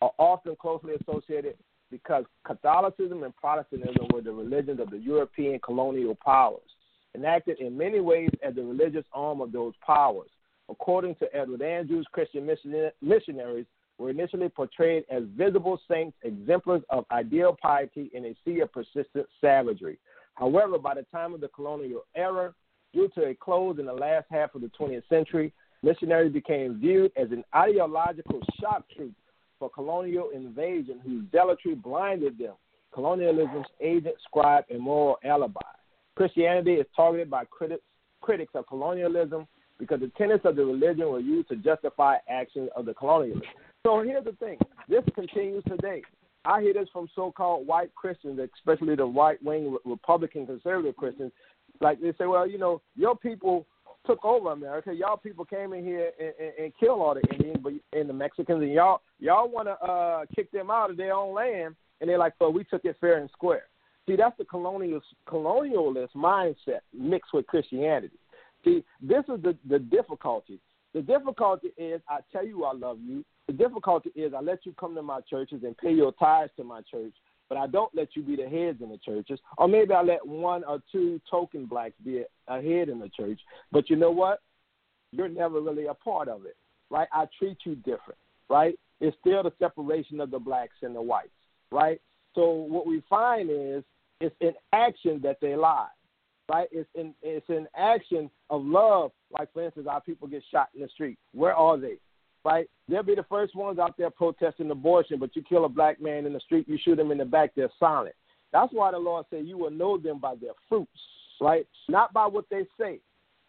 are 0.00 0.12
often 0.18 0.56
closely 0.56 0.94
associated 1.00 1.54
because 1.90 2.24
Catholicism 2.44 3.22
and 3.22 3.36
Protestantism 3.36 4.06
were 4.12 4.22
the 4.22 4.32
religions 4.32 4.80
of 4.80 4.90
the 4.90 4.98
European 4.98 5.60
colonial 5.60 6.16
powers, 6.16 6.62
enacted 7.14 7.60
in 7.60 7.76
many 7.76 8.00
ways 8.00 8.30
as 8.42 8.54
the 8.54 8.62
religious 8.62 9.04
arm 9.12 9.40
of 9.40 9.52
those 9.52 9.74
powers. 9.84 10.30
According 10.68 11.16
to 11.16 11.36
Edward 11.36 11.62
Andrews, 11.62 12.06
Christian 12.10 12.46
missionaries 13.00 13.66
were 14.02 14.10
initially 14.10 14.48
portrayed 14.48 15.04
as 15.10 15.22
visible 15.36 15.80
saints, 15.88 16.16
exemplars 16.22 16.82
of 16.90 17.06
ideal 17.12 17.56
piety 17.62 18.10
in 18.12 18.26
a 18.26 18.36
sea 18.44 18.60
of 18.60 18.72
persistent 18.72 19.26
savagery. 19.40 19.96
However, 20.34 20.76
by 20.76 20.94
the 20.94 21.04
time 21.04 21.34
of 21.34 21.40
the 21.40 21.48
colonial 21.48 22.04
era, 22.16 22.52
due 22.92 23.08
to 23.14 23.26
a 23.26 23.34
close 23.34 23.78
in 23.78 23.86
the 23.86 23.92
last 23.92 24.26
half 24.28 24.56
of 24.56 24.60
the 24.60 24.70
20th 24.78 25.08
century, 25.08 25.52
missionaries 25.84 26.32
became 26.32 26.80
viewed 26.80 27.12
as 27.16 27.30
an 27.30 27.44
ideological 27.54 28.40
shock 28.60 28.84
troop 28.94 29.12
for 29.60 29.70
colonial 29.70 30.30
invasion 30.30 31.00
whose 31.04 31.24
zealotry 31.30 31.76
blinded 31.76 32.36
them, 32.38 32.54
colonialism's 32.92 33.66
agent, 33.80 34.16
scribe, 34.24 34.64
and 34.68 34.80
moral 34.80 35.18
alibi. 35.24 35.60
Christianity 36.16 36.74
is 36.74 36.86
targeted 36.96 37.30
by 37.30 37.44
critics, 37.44 37.84
critics 38.20 38.52
of 38.56 38.66
colonialism 38.66 39.46
because 39.78 40.00
the 40.00 40.10
tenets 40.18 40.44
of 40.44 40.56
the 40.56 40.64
religion 40.64 41.08
were 41.08 41.20
used 41.20 41.48
to 41.50 41.56
justify 41.56 42.16
actions 42.28 42.68
of 42.76 42.84
the 42.84 42.94
colonialists. 42.94 43.42
So 43.84 44.02
here's 44.02 44.24
the 44.24 44.32
thing: 44.32 44.58
this 44.88 45.02
continues 45.14 45.64
today. 45.64 46.02
I 46.44 46.60
hear 46.60 46.74
this 46.74 46.88
from 46.92 47.08
so-called 47.14 47.66
white 47.66 47.94
Christians, 47.94 48.40
especially 48.56 48.96
the 48.96 49.04
right-wing 49.04 49.76
Republican 49.84 50.46
conservative 50.46 50.96
Christians. 50.96 51.30
Like 51.80 52.00
they 52.00 52.12
say, 52.18 52.26
well, 52.26 52.46
you 52.48 52.58
know, 52.58 52.82
your 52.96 53.16
people 53.16 53.66
took 54.06 54.24
over 54.24 54.50
America. 54.50 54.92
Y'all 54.92 55.16
people 55.16 55.44
came 55.44 55.72
in 55.72 55.84
here 55.84 56.10
and, 56.18 56.32
and, 56.40 56.52
and 56.64 56.72
killed 56.78 57.00
all 57.00 57.14
the 57.14 57.22
Indians, 57.32 57.58
but 57.62 57.72
and 57.92 58.08
the 58.08 58.12
Mexicans, 58.12 58.62
and 58.62 58.72
y'all 58.72 59.02
y'all 59.18 59.48
want 59.48 59.68
to 59.68 59.72
uh, 59.84 60.24
kick 60.34 60.50
them 60.50 60.70
out 60.70 60.90
of 60.90 60.96
their 60.96 61.14
own 61.14 61.34
land, 61.34 61.76
and 62.00 62.10
they're 62.10 62.18
like, 62.18 62.34
well, 62.40 62.52
we 62.52 62.64
took 62.64 62.84
it 62.84 62.96
fair 63.00 63.18
and 63.18 63.30
square. 63.30 63.64
See, 64.08 64.16
that's 64.16 64.36
the 64.36 64.44
colonial 64.44 65.00
colonialist 65.28 66.12
mindset 66.16 66.80
mixed 66.92 67.32
with 67.32 67.46
Christianity. 67.46 68.18
See, 68.64 68.84
this 69.00 69.24
is 69.28 69.42
the 69.42 69.56
the 69.68 69.78
difficulty. 69.78 70.60
The 70.92 71.02
difficulty 71.02 71.68
is 71.76 72.00
I 72.08 72.18
tell 72.32 72.44
you 72.44 72.64
I 72.64 72.72
love 72.72 72.98
you. 73.00 73.24
The 73.46 73.52
difficulty 73.52 74.10
is 74.14 74.32
I 74.34 74.40
let 74.40 74.64
you 74.64 74.74
come 74.78 74.94
to 74.94 75.02
my 75.02 75.20
churches 75.22 75.62
and 75.64 75.76
pay 75.76 75.92
your 75.92 76.12
tithes 76.12 76.52
to 76.56 76.64
my 76.64 76.80
church, 76.82 77.12
but 77.48 77.58
I 77.58 77.66
don't 77.66 77.94
let 77.94 78.08
you 78.14 78.22
be 78.22 78.36
the 78.36 78.48
heads 78.48 78.80
in 78.80 78.88
the 78.88 78.98
churches. 78.98 79.40
Or 79.58 79.68
maybe 79.68 79.92
I 79.92 80.02
let 80.02 80.26
one 80.26 80.64
or 80.64 80.80
two 80.90 81.20
token 81.30 81.66
blacks 81.66 81.94
be 82.04 82.22
a 82.48 82.62
head 82.62 82.88
in 82.88 82.98
the 82.98 83.10
church. 83.14 83.40
But 83.70 83.90
you 83.90 83.96
know 83.96 84.10
what? 84.10 84.40
You're 85.10 85.28
never 85.28 85.60
really 85.60 85.86
a 85.86 85.94
part 85.94 86.28
of 86.28 86.46
it, 86.46 86.56
right? 86.88 87.08
I 87.12 87.26
treat 87.38 87.58
you 87.64 87.74
different, 87.74 88.18
right? 88.48 88.78
It's 89.00 89.16
still 89.20 89.42
the 89.42 89.52
separation 89.58 90.20
of 90.20 90.30
the 90.30 90.38
blacks 90.38 90.76
and 90.82 90.94
the 90.94 91.02
whites, 91.02 91.28
right? 91.70 92.00
So 92.34 92.50
what 92.50 92.86
we 92.86 93.02
find 93.10 93.50
is 93.50 93.82
it's 94.20 94.34
in 94.40 94.52
action 94.72 95.20
that 95.24 95.38
they 95.42 95.56
lie, 95.56 95.88
right? 96.50 96.68
It's 96.72 96.88
in 96.94 97.12
it's 97.22 97.48
in 97.48 97.66
action 97.76 98.30
of 98.48 98.64
love. 98.64 99.10
Like 99.30 99.52
for 99.52 99.64
instance, 99.64 99.88
our 99.90 100.00
people 100.00 100.28
get 100.28 100.42
shot 100.50 100.68
in 100.74 100.80
the 100.80 100.88
street. 100.88 101.18
Where 101.32 101.54
are 101.54 101.76
they? 101.76 101.96
Right? 102.44 102.68
They'll 102.88 103.02
be 103.02 103.14
the 103.14 103.24
first 103.28 103.54
ones 103.54 103.78
out 103.78 103.96
there 103.96 104.10
protesting 104.10 104.70
abortion, 104.70 105.18
but 105.18 105.36
you 105.36 105.42
kill 105.42 105.64
a 105.64 105.68
black 105.68 106.00
man 106.00 106.26
in 106.26 106.32
the 106.32 106.40
street, 106.40 106.68
you 106.68 106.78
shoot 106.82 106.98
him 106.98 107.12
in 107.12 107.18
the 107.18 107.24
back, 107.24 107.52
they're 107.54 107.70
silent. 107.78 108.16
That's 108.52 108.72
why 108.72 108.90
the 108.90 108.98
Lord 108.98 109.26
said 109.30 109.46
you 109.46 109.56
will 109.56 109.70
know 109.70 109.96
them 109.96 110.18
by 110.18 110.34
their 110.34 110.52
fruits, 110.68 110.90
right? 111.40 111.66
Not 111.88 112.12
by 112.12 112.26
what 112.26 112.46
they 112.50 112.66
say. 112.78 112.98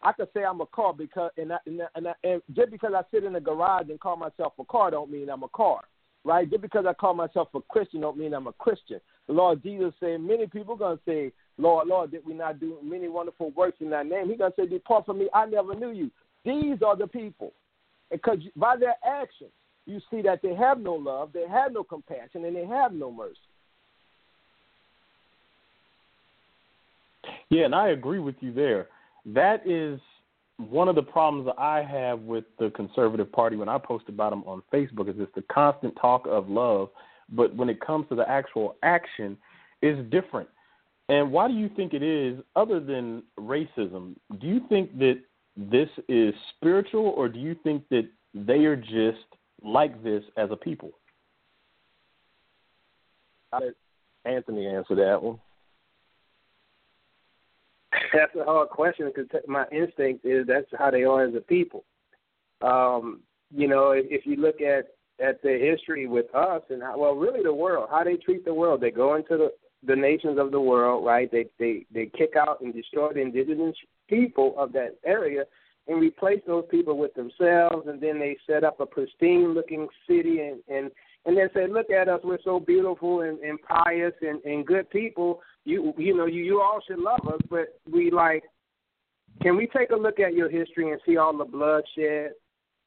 I 0.00 0.12
could 0.12 0.28
say 0.32 0.44
I'm 0.44 0.60
a 0.60 0.66
car 0.66 0.94
because 0.94 1.32
and, 1.36 1.52
I, 1.52 1.58
and, 1.66 1.82
I, 1.82 1.86
and, 1.94 2.08
I, 2.08 2.12
and 2.22 2.42
just 2.54 2.70
because 2.70 2.92
I 2.94 3.02
sit 3.10 3.24
in 3.24 3.34
a 3.34 3.40
garage 3.40 3.88
and 3.90 3.98
call 3.98 4.16
myself 4.16 4.52
a 4.58 4.64
car 4.64 4.90
don't 4.90 5.10
mean 5.10 5.28
I'm 5.28 5.42
a 5.42 5.48
car 5.48 5.82
right? 6.24 6.50
Just 6.50 6.62
because 6.62 6.86
I 6.88 6.94
call 6.94 7.14
myself 7.14 7.48
a 7.54 7.60
Christian 7.60 8.00
don't 8.00 8.16
mean 8.16 8.34
I'm 8.34 8.46
a 8.46 8.52
Christian. 8.52 9.00
The 9.26 9.32
Lord 9.32 9.62
Jesus 9.62 9.92
said, 10.00 10.20
many 10.20 10.46
people 10.46 10.76
to 10.78 10.98
say, 11.06 11.32
Lord, 11.58 11.86
Lord, 11.86 12.10
did 12.10 12.26
we 12.26 12.34
not 12.34 12.58
do 12.58 12.78
many 12.82 13.08
wonderful 13.08 13.50
works 13.50 13.78
in 13.80 13.90
thy 13.90 14.02
name? 14.02 14.28
He's 14.28 14.38
going 14.38 14.52
to 14.52 14.62
say, 14.62 14.66
depart 14.66 15.06
from 15.06 15.18
me, 15.18 15.28
I 15.32 15.46
never 15.46 15.74
knew 15.74 15.90
you. 15.90 16.10
These 16.44 16.82
are 16.84 16.96
the 16.96 17.06
people. 17.06 17.52
Because 18.14 18.38
by 18.56 18.76
their 18.76 18.94
actions, 19.04 19.50
you 19.86 20.00
see 20.10 20.22
that 20.22 20.40
they 20.42 20.54
have 20.54 20.78
no 20.80 20.94
love, 20.94 21.30
they 21.32 21.46
have 21.48 21.72
no 21.72 21.82
compassion, 21.82 22.44
and 22.44 22.56
they 22.56 22.64
have 22.64 22.92
no 22.92 23.10
mercy. 23.10 23.36
Yeah, 27.50 27.64
and 27.64 27.74
I 27.74 27.88
agree 27.88 28.18
with 28.18 28.36
you 28.40 28.52
there. 28.52 28.88
That 29.26 29.66
is 29.66 30.00
one 30.58 30.88
of 30.88 30.94
the 30.94 31.02
problems 31.02 31.46
that 31.46 31.58
I 31.58 31.82
have 31.82 32.20
with 32.20 32.44
the 32.58 32.70
conservative 32.70 33.30
party 33.32 33.56
when 33.56 33.68
I 33.68 33.78
post 33.78 34.04
about 34.08 34.30
them 34.30 34.44
on 34.46 34.62
Facebook 34.72 35.08
is 35.08 35.16
it's 35.18 35.34
the 35.34 35.42
constant 35.52 35.94
talk 36.00 36.26
of 36.26 36.48
love, 36.48 36.90
but 37.30 37.54
when 37.56 37.68
it 37.68 37.80
comes 37.80 38.08
to 38.08 38.14
the 38.14 38.28
actual 38.28 38.76
action, 38.82 39.36
it's 39.82 40.00
different. 40.10 40.48
And 41.08 41.32
why 41.32 41.48
do 41.48 41.54
you 41.54 41.68
think 41.68 41.92
it 41.92 42.02
is, 42.02 42.38
other 42.56 42.80
than 42.80 43.22
racism? 43.38 44.14
Do 44.40 44.46
you 44.46 44.60
think 44.68 44.96
that 44.98 45.20
this 45.56 45.88
is 46.08 46.34
spiritual, 46.56 47.06
or 47.16 47.28
do 47.28 47.38
you 47.38 47.54
think 47.62 47.88
that 47.90 48.08
they 48.34 48.64
are 48.64 48.76
just 48.76 49.24
like 49.62 50.02
this 50.02 50.22
as 50.36 50.50
a 50.50 50.56
people? 50.56 50.92
How 53.52 53.60
did 53.60 53.74
Anthony 54.24 54.66
answer 54.66 54.96
that 54.96 55.22
one? 55.22 55.38
that's 58.12 58.34
a 58.34 58.44
hard 58.44 58.68
question 58.70 59.10
because 59.14 59.30
my 59.46 59.64
instinct 59.70 60.24
is 60.24 60.46
that's 60.46 60.66
how 60.76 60.90
they 60.90 61.04
are 61.04 61.24
as 61.24 61.34
a 61.34 61.40
people. 61.40 61.84
Um, 62.62 63.20
you 63.54 63.68
know, 63.68 63.90
if, 63.90 64.06
if 64.08 64.26
you 64.26 64.36
look 64.36 64.60
at 64.60 64.86
at 65.24 65.40
the 65.42 65.58
history 65.58 66.08
with 66.08 66.26
us 66.34 66.62
and 66.70 66.82
how, 66.82 66.98
well, 66.98 67.14
really 67.14 67.42
the 67.42 67.54
world, 67.54 67.88
how 67.90 68.02
they 68.02 68.16
treat 68.16 68.44
the 68.44 68.52
world, 68.52 68.80
they 68.80 68.90
go 68.90 69.14
into 69.14 69.36
the 69.36 69.52
the 69.86 69.94
nations 69.94 70.38
of 70.38 70.50
the 70.50 70.60
world, 70.60 71.04
right? 71.04 71.30
They 71.30 71.46
they 71.58 71.86
they 71.92 72.06
kick 72.06 72.34
out 72.36 72.60
and 72.60 72.74
destroy 72.74 73.12
the 73.12 73.20
indigenous 73.20 73.76
people 74.14 74.54
of 74.58 74.72
that 74.72 74.96
area 75.04 75.44
and 75.86 76.00
replace 76.00 76.40
those 76.46 76.64
people 76.70 76.96
with 76.96 77.12
themselves, 77.14 77.86
and 77.86 78.00
then 78.00 78.18
they 78.18 78.36
set 78.46 78.64
up 78.64 78.80
a 78.80 78.86
pristine 78.86 79.52
looking 79.54 79.86
city 80.08 80.40
and 80.40 80.60
and 80.68 80.90
and 81.26 81.36
then 81.36 81.48
say, 81.54 81.66
look 81.66 81.90
at 81.90 82.08
us, 82.08 82.20
we're 82.22 82.38
so 82.44 82.60
beautiful 82.60 83.22
and, 83.22 83.38
and 83.38 83.58
pious 83.62 84.12
and, 84.20 84.44
and 84.44 84.66
good 84.66 84.88
people. 84.90 85.40
You 85.64 85.94
you 85.96 86.16
know 86.16 86.26
you 86.26 86.42
you 86.42 86.60
all 86.60 86.80
should 86.86 86.98
love 86.98 87.20
us, 87.26 87.40
but 87.50 87.78
we 87.90 88.10
like. 88.10 88.44
Can 89.42 89.56
we 89.56 89.66
take 89.66 89.90
a 89.90 89.96
look 89.96 90.20
at 90.20 90.34
your 90.34 90.48
history 90.48 90.92
and 90.92 91.00
see 91.04 91.16
all 91.16 91.36
the 91.36 91.44
bloodshed, 91.44 92.30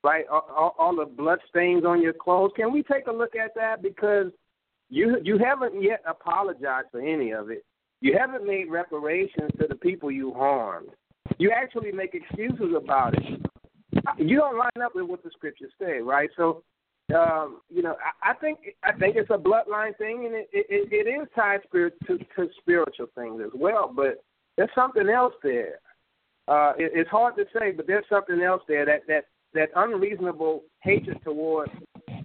right? 0.01 0.23
All, 0.31 0.73
all 0.79 0.95
the 0.95 1.03
blood 1.03 1.39
stains 1.49 1.83
on 1.83 2.01
your 2.01 2.13
clothes. 2.13 2.51
Can 2.55 2.71
we 2.71 2.83
take 2.83 3.07
a 3.07 3.11
look 3.11 3.35
at 3.35 3.53
that 3.55 3.81
because 3.81 4.27
you 4.89 5.17
you 5.23 5.37
haven't 5.37 5.81
yet 5.81 6.01
apologized 6.07 6.87
for 6.91 7.01
any 7.01 7.31
of 7.31 7.49
it. 7.49 7.65
You 7.99 8.15
haven't 8.17 8.45
made 8.45 8.69
reparations 8.69 9.51
to 9.59 9.67
the 9.67 9.75
people 9.75 10.11
you 10.11 10.33
harmed. 10.33 10.89
You 11.37 11.51
actually 11.51 11.91
make 11.91 12.13
excuses 12.13 12.73
about 12.75 13.15
it. 13.15 13.41
You 14.17 14.37
don't 14.37 14.57
line 14.57 14.83
up 14.83 14.95
with 14.95 15.05
what 15.05 15.23
the 15.23 15.29
scriptures 15.31 15.71
say, 15.79 15.99
right? 15.99 16.29
So 16.37 16.63
um, 17.15 17.61
you 17.69 17.81
know, 17.81 17.95
I, 18.23 18.31
I 18.31 18.33
think 18.33 18.59
I 18.83 18.91
think 18.91 19.15
it's 19.15 19.29
a 19.29 19.37
bloodline 19.37 19.97
thing, 19.97 20.25
and 20.25 20.35
it 20.35 20.49
it, 20.51 20.89
it 20.91 21.09
is 21.09 21.27
tied 21.35 21.61
spirit 21.63 21.93
to, 22.05 22.17
to 22.17 22.49
spiritual 22.59 23.07
things 23.15 23.41
as 23.43 23.51
well. 23.55 23.91
But 23.95 24.23
there's 24.57 24.69
something 24.75 25.07
else 25.07 25.33
there. 25.41 25.79
Uh, 26.49 26.73
it, 26.77 26.91
it's 26.93 27.09
hard 27.09 27.35
to 27.37 27.45
say, 27.57 27.71
but 27.71 27.87
there's 27.87 28.05
something 28.09 28.41
else 28.41 28.61
there 28.67 28.85
that 28.85 29.07
that 29.07 29.25
that 29.53 29.69
unreasonable 29.77 30.63
hatred 30.81 31.19
towards 31.23 31.71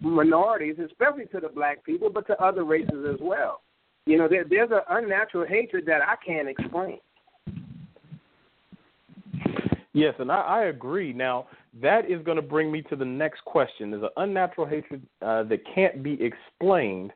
minorities, 0.01 0.77
especially 0.85 1.27
to 1.27 1.39
the 1.39 1.49
black 1.49 1.85
people, 1.85 2.11
but 2.11 2.27
to 2.27 2.43
other 2.43 2.65
races 2.65 3.07
as 3.09 3.21
well. 3.21 3.61
You 4.07 4.19
know, 4.19 4.27
there, 4.29 4.45
there's 4.49 4.71
an 4.73 4.81
unnatural 4.91 5.47
hatred 5.47 5.87
that 5.87 6.03
I 6.03 6.17
can't 6.27 6.49
explain. 6.49 6.99
Yes, 9.95 10.15
and 10.19 10.33
I, 10.33 10.41
I 10.41 10.65
agree. 10.65 11.13
Now, 11.13 11.47
that 11.81 12.11
is 12.11 12.23
going 12.25 12.37
to 12.37 12.43
bring 12.43 12.73
me 12.73 12.83
to 12.83 12.97
the 12.97 13.05
next 13.05 13.45
question. 13.45 13.91
There's 13.91 14.03
an 14.03 14.09
unnatural 14.17 14.67
hatred 14.67 15.07
uh, 15.21 15.43
that 15.45 15.61
can't 15.75 16.03
be 16.03 16.19
explained. 16.23 17.13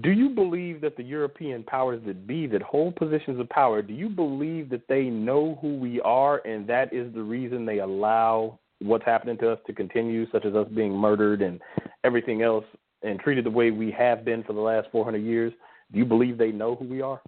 Do 0.00 0.10
you 0.10 0.30
believe 0.30 0.80
that 0.80 0.96
the 0.96 1.02
European 1.02 1.62
powers 1.62 2.00
that 2.06 2.26
be 2.26 2.46
that 2.46 2.62
hold 2.62 2.96
positions 2.96 3.38
of 3.38 3.48
power, 3.50 3.82
do 3.82 3.92
you 3.92 4.08
believe 4.08 4.70
that 4.70 4.86
they 4.88 5.04
know 5.04 5.58
who 5.60 5.76
we 5.76 6.00
are 6.00 6.40
and 6.46 6.66
that 6.68 6.92
is 6.92 7.12
the 7.12 7.22
reason 7.22 7.66
they 7.66 7.80
allow 7.80 8.58
what's 8.80 9.04
happening 9.04 9.36
to 9.38 9.50
us 9.50 9.58
to 9.66 9.72
continue, 9.72 10.26
such 10.30 10.44
as 10.44 10.54
us 10.54 10.66
being 10.74 10.92
murdered 10.92 11.42
and 11.42 11.60
everything 12.02 12.42
else 12.42 12.64
and 13.02 13.20
treated 13.20 13.44
the 13.44 13.50
way 13.50 13.70
we 13.70 13.90
have 13.90 14.24
been 14.24 14.42
for 14.42 14.52
the 14.52 14.60
last 14.60 14.88
400 14.90 15.18
years? 15.18 15.52
Do 15.92 15.98
you 15.98 16.06
believe 16.06 16.38
they 16.38 16.50
know 16.50 16.76
who 16.76 16.86
we 16.86 17.02
are? 17.02 17.20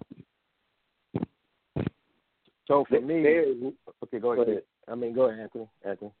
So 2.67 2.85
for 2.89 2.99
me, 2.99 3.71
okay, 4.03 4.19
go 4.19 4.31
ahead. 4.31 4.63
I 4.87 4.95
mean, 4.95 5.13
go 5.13 5.23
ahead, 5.23 5.39
Anthony. 5.39 5.67
Anthony. 5.85 6.11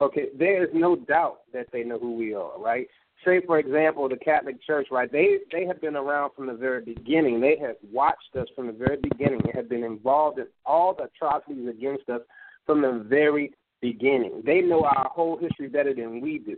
Okay, 0.00 0.26
there 0.36 0.64
is 0.64 0.70
no 0.74 0.96
doubt 0.96 1.40
that 1.52 1.66
they 1.72 1.84
know 1.84 1.98
who 1.98 2.16
we 2.16 2.34
are, 2.34 2.58
right? 2.58 2.86
Say, 3.24 3.40
for 3.46 3.58
example, 3.60 4.08
the 4.08 4.16
Catholic 4.16 4.60
Church, 4.62 4.88
right? 4.90 5.10
They 5.10 5.38
they 5.52 5.64
have 5.64 5.80
been 5.80 5.94
around 5.94 6.32
from 6.34 6.46
the 6.46 6.54
very 6.54 6.82
beginning. 6.84 7.40
They 7.40 7.56
have 7.60 7.76
watched 7.92 8.34
us 8.36 8.48
from 8.56 8.66
the 8.66 8.72
very 8.72 8.96
beginning. 8.96 9.40
They 9.44 9.52
have 9.54 9.68
been 9.68 9.84
involved 9.84 10.40
in 10.40 10.46
all 10.66 10.94
the 10.94 11.04
atrocities 11.04 11.68
against 11.68 12.08
us 12.08 12.20
from 12.66 12.82
the 12.82 13.04
very 13.08 13.52
beginning. 13.80 14.42
They 14.44 14.60
know 14.60 14.84
our 14.84 15.08
whole 15.08 15.36
history 15.36 15.68
better 15.68 15.94
than 15.94 16.20
we 16.20 16.38
do, 16.38 16.56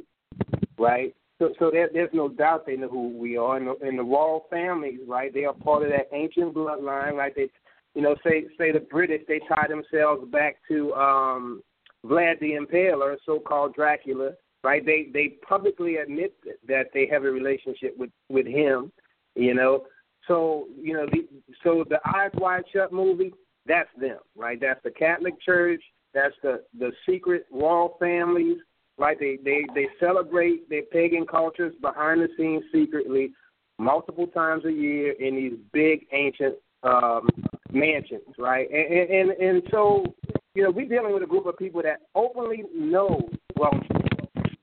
right? 0.79 1.15
So, 1.39 1.53
so 1.59 1.71
there, 1.71 1.91
there's 1.93 2.11
no 2.13 2.29
doubt 2.29 2.65
they 2.65 2.77
know 2.77 2.89
who 2.89 3.09
we 3.09 3.37
are. 3.37 3.57
And 3.57 3.67
the, 3.67 3.77
and 3.83 3.99
the 3.99 4.03
royal 4.03 4.47
families, 4.51 5.01
right? 5.07 5.35
They 5.35 5.45
are 5.45 5.53
part 5.53 5.83
of 5.83 5.89
that 5.91 6.09
ancient 6.13 6.55
bloodline, 6.55 7.15
right? 7.15 7.35
They, 7.35 7.49
you 7.95 8.03
know, 8.03 8.17
say 8.25 8.45
say 8.59 8.73
the 8.73 8.81
British, 8.81 9.23
they 9.29 9.41
tie 9.49 9.69
themselves 9.69 10.29
back 10.31 10.57
to 10.69 10.93
um 10.95 11.63
Vlad 12.05 12.39
the 12.41 12.53
Impaler, 12.53 13.17
so-called 13.25 13.75
Dracula, 13.75 14.33
right? 14.63 14.85
They 14.85 15.09
they 15.13 15.37
publicly 15.49 15.97
admit 15.97 16.35
that 16.69 16.87
they 16.93 17.07
have 17.11 17.25
a 17.25 17.31
relationship 17.31 17.97
with 17.97 18.11
with 18.29 18.47
him, 18.47 18.93
you 19.35 19.55
know. 19.55 19.85
So 20.27 20.67
you 20.81 20.95
know, 20.95 21.07
the, 21.07 21.29
so 21.63 21.85
the 21.89 22.01
Eyes 22.05 22.31
Wide 22.35 22.65
Shut 22.73 22.93
movie, 22.93 23.33
that's 23.67 23.91
them, 23.99 24.19
right? 24.37 24.59
That's 24.61 24.83
the 24.83 24.91
Catholic 24.91 25.41
Church. 25.41 25.83
That's 26.13 26.35
the 26.43 26.63
the 26.79 26.93
secret 27.09 27.47
royal 27.53 27.97
families, 28.01 28.59
right? 28.99 29.19
They 29.19 29.39
they 29.45 29.65
they 29.75 29.89
celebrate 30.01 30.69
their 30.69 30.83
pagan 30.93 31.27
cultures 31.27 31.75
behind 31.81 32.21
the 32.21 32.29
scenes 32.37 32.65
secretly, 32.73 33.33
multiple 33.79 34.27
times 34.27 34.65
a 34.65 34.73
year 34.73 35.13
in 35.13 35.37
these 35.37 35.59
big 35.73 36.07
ancient 36.13 36.57
um, 36.85 37.29
mansions, 37.75 38.35
right? 38.39 38.69
And, 38.71 39.11
and 39.11 39.31
and 39.31 39.63
so 39.71 40.15
you 40.55 40.63
know, 40.63 40.71
we're 40.71 40.89
dealing 40.89 41.13
with 41.13 41.23
a 41.23 41.27
group 41.27 41.47
of 41.47 41.59
people 41.59 41.83
that 41.83 42.03
openly 42.15 42.63
know, 42.75 43.29
well, 43.57 43.73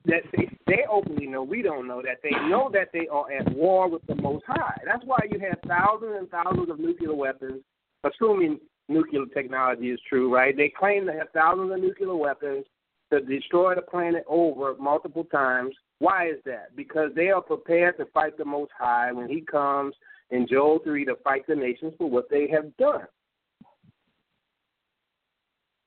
that 0.06 0.22
they, 0.34 0.48
they 0.66 0.82
openly 0.90 1.26
know, 1.26 1.42
we 1.42 1.62
don't 1.62 1.86
know, 1.86 2.02
that 2.02 2.18
they 2.22 2.30
know 2.48 2.70
that 2.72 2.88
they 2.92 3.06
are 3.08 3.30
at 3.30 3.54
war 3.54 3.88
with 3.88 4.04
the 4.06 4.14
Most 4.16 4.44
High. 4.46 4.80
That's 4.86 5.04
why 5.04 5.18
you 5.30 5.38
have 5.40 5.58
thousands 5.68 6.16
and 6.18 6.28
thousands 6.30 6.70
of 6.70 6.80
nuclear 6.80 7.14
weapons, 7.14 7.62
assuming 8.04 8.58
nuclear 8.88 9.26
technology 9.26 9.90
is 9.90 10.00
true, 10.08 10.34
right? 10.34 10.56
They 10.56 10.72
claim 10.76 11.06
to 11.06 11.12
have 11.12 11.28
thousands 11.34 11.72
of 11.72 11.80
nuclear 11.80 12.16
weapons 12.16 12.64
to 13.12 13.20
destroy 13.20 13.74
the 13.74 13.82
planet 13.82 14.24
over 14.26 14.74
multiple 14.78 15.24
times. 15.24 15.74
Why 15.98 16.30
is 16.30 16.38
that? 16.46 16.74
Because 16.74 17.10
they 17.14 17.28
are 17.28 17.42
prepared 17.42 17.98
to 17.98 18.06
fight 18.06 18.38
the 18.38 18.44
Most 18.46 18.72
High 18.76 19.12
when 19.12 19.28
He 19.28 19.42
comes 19.42 19.94
in 20.32 20.46
Joel 20.48 20.80
3 20.82 21.04
to 21.04 21.14
fight 21.22 21.46
the 21.46 21.54
nations 21.54 21.92
for 21.98 22.10
what 22.10 22.28
they 22.30 22.48
have 22.48 22.74
done. 22.78 23.06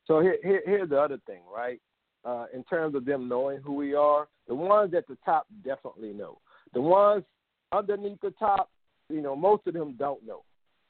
So 0.06 0.22
here, 0.22 0.38
here 0.44 0.62
here's 0.66 0.90
the 0.90 1.00
other 1.00 1.20
thing, 1.26 1.42
right? 1.54 1.82
Uh, 2.24 2.46
in 2.54 2.64
terms 2.64 2.96
of 2.96 3.06
them 3.06 3.28
knowing 3.28 3.60
who 3.62 3.74
we 3.74 3.96
are, 3.96 4.28
the 4.48 4.56
ones 4.56 4.94
at 4.94 5.08
the 5.08 5.18
top 5.26 5.48
definitely 5.64 6.14
know. 6.14 6.38
The 6.74 6.82
ones 6.82 7.24
underneath 7.72 8.22
the 8.22 8.32
top, 8.32 8.70
you 9.10 9.22
know, 9.22 9.36
most 9.36 9.66
of 9.68 9.74
them 9.74 9.96
don't 9.98 10.26
know. 10.26 10.44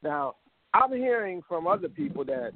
Now, 0.03 0.35
I'm 0.73 0.91
hearing 0.91 1.41
from 1.47 1.65
other 1.65 1.87
people 1.87 2.25
that, 2.25 2.51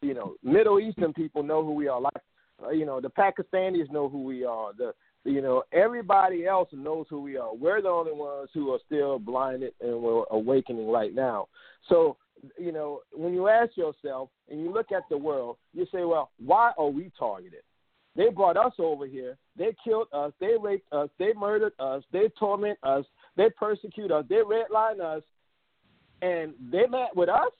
you 0.00 0.14
know, 0.14 0.34
Middle 0.42 0.80
Eastern 0.80 1.12
people 1.12 1.44
know 1.44 1.64
who 1.64 1.74
we 1.74 1.86
are. 1.86 2.00
Like, 2.00 2.22
uh, 2.64 2.70
you 2.70 2.84
know, 2.84 3.00
the 3.00 3.10
Pakistanis 3.10 3.90
know 3.92 4.08
who 4.08 4.24
we 4.24 4.44
are. 4.44 4.72
The, 4.76 4.92
you 5.24 5.40
know, 5.40 5.62
everybody 5.72 6.46
else 6.46 6.68
knows 6.72 7.06
who 7.08 7.20
we 7.20 7.36
are. 7.36 7.54
We're 7.54 7.80
the 7.80 7.88
only 7.88 8.12
ones 8.12 8.50
who 8.52 8.72
are 8.72 8.80
still 8.86 9.18
blinded 9.18 9.72
and 9.80 10.02
we're 10.02 10.24
awakening 10.30 10.90
right 10.90 11.14
now. 11.14 11.48
So 11.88 12.16
you 12.58 12.72
know, 12.72 13.00
when 13.12 13.34
you 13.34 13.48
ask 13.48 13.76
yourself 13.76 14.30
and 14.50 14.60
you 14.60 14.72
look 14.72 14.92
at 14.92 15.08
the 15.08 15.16
world, 15.16 15.56
you 15.72 15.86
say, 15.92 16.04
well, 16.04 16.30
why 16.44 16.72
are 16.76 16.88
we 16.88 17.10
targeted? 17.18 17.60
They 18.14 18.28
brought 18.28 18.56
us 18.56 18.72
over 18.78 19.06
here. 19.06 19.38
They 19.56 19.74
killed 19.82 20.08
us. 20.12 20.32
They 20.38 20.54
raped 20.60 20.92
us. 20.92 21.08
They 21.18 21.32
murdered 21.32 21.72
us. 21.78 22.02
They 22.12 22.28
torment 22.38 22.78
us. 22.82 23.04
They 23.36 23.48
persecute 23.50 24.10
us. 24.10 24.24
They 24.28 24.36
redline 24.36 25.00
us. 25.00 25.22
And 26.20 26.52
they 26.70 26.86
met 26.86 27.16
with 27.16 27.28
us. 27.28 27.52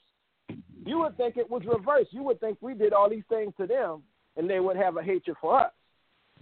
You 0.85 0.99
would 0.99 1.17
think 1.17 1.37
it 1.37 1.49
was 1.49 1.63
reversed. 1.65 2.13
You 2.13 2.23
would 2.23 2.39
think 2.39 2.57
we 2.61 2.73
did 2.73 2.93
all 2.93 3.09
these 3.09 3.23
things 3.29 3.53
to 3.57 3.65
them 3.65 4.03
and 4.37 4.49
they 4.49 4.59
would 4.59 4.77
have 4.77 4.97
a 4.97 5.03
hatred 5.03 5.37
for 5.41 5.59
us. 5.59 5.71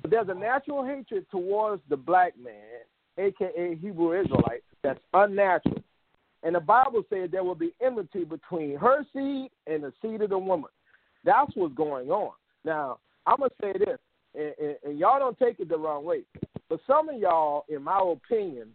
But 0.01 0.11
there's 0.11 0.29
a 0.29 0.33
natural 0.33 0.85
hatred 0.85 1.25
towards 1.29 1.81
the 1.89 1.97
black 1.97 2.33
man, 2.41 2.81
aka 3.17 3.75
Hebrew 3.75 4.19
Israelite, 4.19 4.63
that's 4.83 4.99
unnatural. 5.13 5.83
And 6.43 6.55
the 6.55 6.59
Bible 6.59 7.03
said 7.09 7.31
there 7.31 7.43
will 7.43 7.55
be 7.55 7.73
enmity 7.81 8.23
between 8.23 8.75
her 8.77 9.05
seed 9.13 9.51
and 9.67 9.83
the 9.83 9.93
seed 10.01 10.21
of 10.21 10.31
the 10.31 10.37
woman. 10.37 10.71
That's 11.23 11.51
what's 11.55 11.75
going 11.75 12.09
on. 12.09 12.31
Now, 12.65 12.97
I'm 13.27 13.37
going 13.37 13.51
to 13.51 13.55
say 13.61 13.73
this, 13.77 13.99
and, 14.33 14.53
and, 14.59 14.77
and 14.83 14.99
y'all 14.99 15.19
don't 15.19 15.37
take 15.37 15.59
it 15.59 15.69
the 15.69 15.77
wrong 15.77 16.03
way. 16.03 16.21
But 16.67 16.79
some 16.87 17.09
of 17.09 17.19
y'all, 17.19 17.65
in 17.69 17.83
my 17.83 17.99
opinion, 18.01 18.69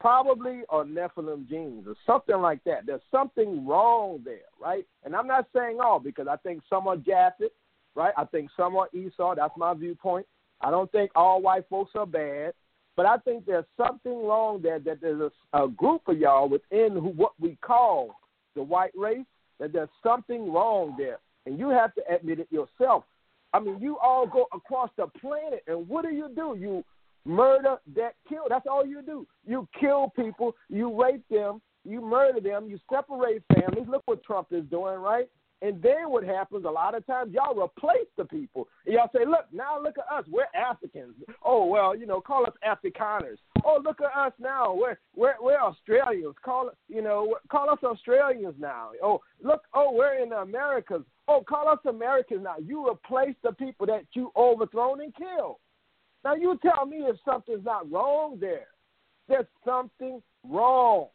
probably 0.00 0.62
are 0.68 0.84
Nephilim 0.84 1.48
genes 1.48 1.86
or 1.86 1.94
something 2.04 2.40
like 2.40 2.64
that. 2.64 2.86
There's 2.86 3.00
something 3.12 3.64
wrong 3.64 4.20
there, 4.24 4.48
right? 4.60 4.84
And 5.04 5.14
I'm 5.14 5.28
not 5.28 5.46
saying 5.54 5.78
all 5.80 6.00
because 6.00 6.26
I 6.26 6.36
think 6.36 6.62
some 6.68 6.88
are 6.88 6.96
Japheth, 6.96 7.52
right? 7.94 8.12
I 8.16 8.24
think 8.24 8.50
some 8.56 8.74
are 8.74 8.88
Esau. 8.92 9.36
That's 9.36 9.56
my 9.56 9.74
viewpoint. 9.74 10.26
I 10.62 10.70
don't 10.70 10.90
think 10.92 11.10
all 11.14 11.42
white 11.42 11.68
folks 11.68 11.92
are 11.94 12.06
bad. 12.06 12.54
But 12.96 13.06
I 13.06 13.16
think 13.18 13.46
there's 13.46 13.64
something 13.76 14.26
wrong 14.26 14.60
there 14.62 14.78
that 14.78 15.00
there's 15.00 15.32
a, 15.54 15.64
a 15.64 15.68
group 15.68 16.02
of 16.08 16.18
y'all 16.18 16.48
within 16.48 16.92
who, 16.92 17.08
what 17.08 17.32
we 17.40 17.56
call 17.62 18.16
the 18.54 18.62
white 18.62 18.92
race, 18.94 19.24
that 19.58 19.72
there's 19.72 19.88
something 20.02 20.52
wrong 20.52 20.94
there. 20.98 21.18
And 21.46 21.58
you 21.58 21.70
have 21.70 21.94
to 21.94 22.02
admit 22.14 22.38
it 22.38 22.48
yourself. 22.50 23.04
I 23.54 23.60
mean, 23.60 23.80
you 23.80 23.98
all 23.98 24.26
go 24.26 24.46
across 24.52 24.90
the 24.96 25.06
planet, 25.20 25.62
and 25.66 25.88
what 25.88 26.04
do 26.04 26.10
you 26.10 26.28
do? 26.34 26.56
You 26.58 26.84
murder, 27.24 27.76
that 27.94 28.14
kill. 28.28 28.44
That's 28.48 28.66
all 28.70 28.86
you 28.86 29.02
do. 29.02 29.26
You 29.46 29.66
kill 29.78 30.12
people, 30.14 30.54
you 30.68 31.00
rape 31.00 31.24
them, 31.30 31.60
you 31.84 32.00
murder 32.00 32.40
them, 32.40 32.68
you 32.68 32.78
separate 32.90 33.42
families. 33.54 33.88
Look 33.88 34.02
what 34.06 34.22
Trump 34.22 34.48
is 34.52 34.64
doing, 34.70 34.98
right? 35.00 35.28
And 35.62 35.80
then 35.80 36.10
what 36.10 36.24
happens 36.24 36.64
a 36.64 36.70
lot 36.70 36.96
of 36.96 37.06
times, 37.06 37.32
y'all 37.32 37.54
replace 37.54 38.08
the 38.18 38.24
people. 38.24 38.66
And 38.84 38.94
y'all 38.94 39.10
say, 39.14 39.24
look, 39.24 39.46
now 39.52 39.80
look 39.80 39.94
at 39.96 40.12
us. 40.12 40.24
We're 40.28 40.46
Africans. 40.56 41.14
Oh, 41.44 41.66
well, 41.66 41.96
you 41.96 42.04
know, 42.04 42.20
call 42.20 42.44
us 42.44 42.52
Afrikaners. 42.66 43.36
Oh, 43.64 43.80
look 43.82 44.00
at 44.00 44.10
us 44.18 44.32
now. 44.40 44.74
We're, 44.74 44.98
we're, 45.14 45.36
we're 45.40 45.60
Australians. 45.60 46.34
Call, 46.44 46.70
you 46.88 47.00
know, 47.00 47.36
call 47.48 47.70
us 47.70 47.78
Australians 47.84 48.56
now. 48.58 48.90
Oh, 49.00 49.20
look, 49.40 49.62
oh, 49.72 49.92
we're 49.92 50.20
in 50.20 50.30
the 50.30 50.38
Americas. 50.38 51.02
Oh, 51.28 51.44
call 51.48 51.68
us 51.68 51.78
Americans 51.88 52.42
now. 52.42 52.56
You 52.58 52.90
replace 52.90 53.36
the 53.44 53.52
people 53.52 53.86
that 53.86 54.02
you 54.14 54.32
overthrown 54.36 55.00
and 55.00 55.14
killed. 55.14 55.58
Now, 56.24 56.34
you 56.34 56.58
tell 56.60 56.86
me 56.86 56.98
if 56.98 57.16
something's 57.24 57.64
not 57.64 57.88
wrong 57.90 58.38
there. 58.40 58.66
There's 59.28 59.46
something 59.64 60.20
wrong. 60.48 61.06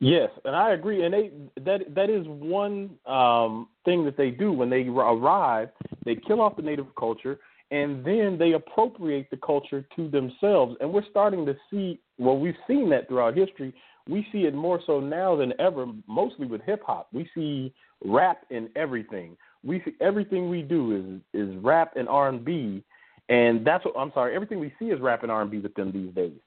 Yes, 0.00 0.30
and 0.44 0.56
I 0.56 0.72
agree. 0.72 1.04
And 1.04 1.14
they 1.14 1.30
that 1.62 1.94
that 1.94 2.10
is 2.10 2.26
one 2.26 2.90
um, 3.06 3.68
thing 3.84 4.04
that 4.04 4.16
they 4.16 4.30
do 4.30 4.52
when 4.52 4.68
they 4.68 4.82
arrive. 4.82 5.68
They 6.04 6.16
kill 6.16 6.40
off 6.40 6.56
the 6.56 6.62
native 6.62 6.86
culture, 6.98 7.38
and 7.70 8.04
then 8.04 8.36
they 8.38 8.52
appropriate 8.52 9.30
the 9.30 9.36
culture 9.36 9.86
to 9.96 10.08
themselves. 10.08 10.76
And 10.80 10.92
we're 10.92 11.08
starting 11.10 11.46
to 11.46 11.56
see. 11.70 12.00
Well, 12.18 12.38
we've 12.38 12.56
seen 12.66 12.90
that 12.90 13.08
throughout 13.08 13.36
history. 13.36 13.72
We 14.08 14.26
see 14.32 14.40
it 14.40 14.54
more 14.54 14.80
so 14.86 15.00
now 15.00 15.36
than 15.36 15.52
ever. 15.58 15.86
Mostly 16.06 16.46
with 16.46 16.60
hip 16.62 16.82
hop, 16.84 17.08
we 17.12 17.28
see 17.34 17.72
rap 18.04 18.44
in 18.50 18.68
everything. 18.76 19.36
We 19.62 19.80
see 19.84 19.92
everything 20.00 20.50
we 20.50 20.62
do 20.62 21.22
is 21.32 21.48
is 21.48 21.56
rap 21.62 21.92
and 21.96 22.08
R 22.08 22.28
and 22.28 22.44
B, 22.44 22.82
and 23.28 23.64
that's 23.64 23.84
what 23.84 23.94
I'm 23.96 24.12
sorry. 24.12 24.34
Everything 24.34 24.58
we 24.58 24.74
see 24.78 24.86
is 24.86 25.00
rap 25.00 25.22
and 25.22 25.32
R 25.32 25.42
and 25.42 25.50
B 25.50 25.58
with 25.58 25.74
them 25.74 25.92
these 25.92 26.12
days. 26.14 26.38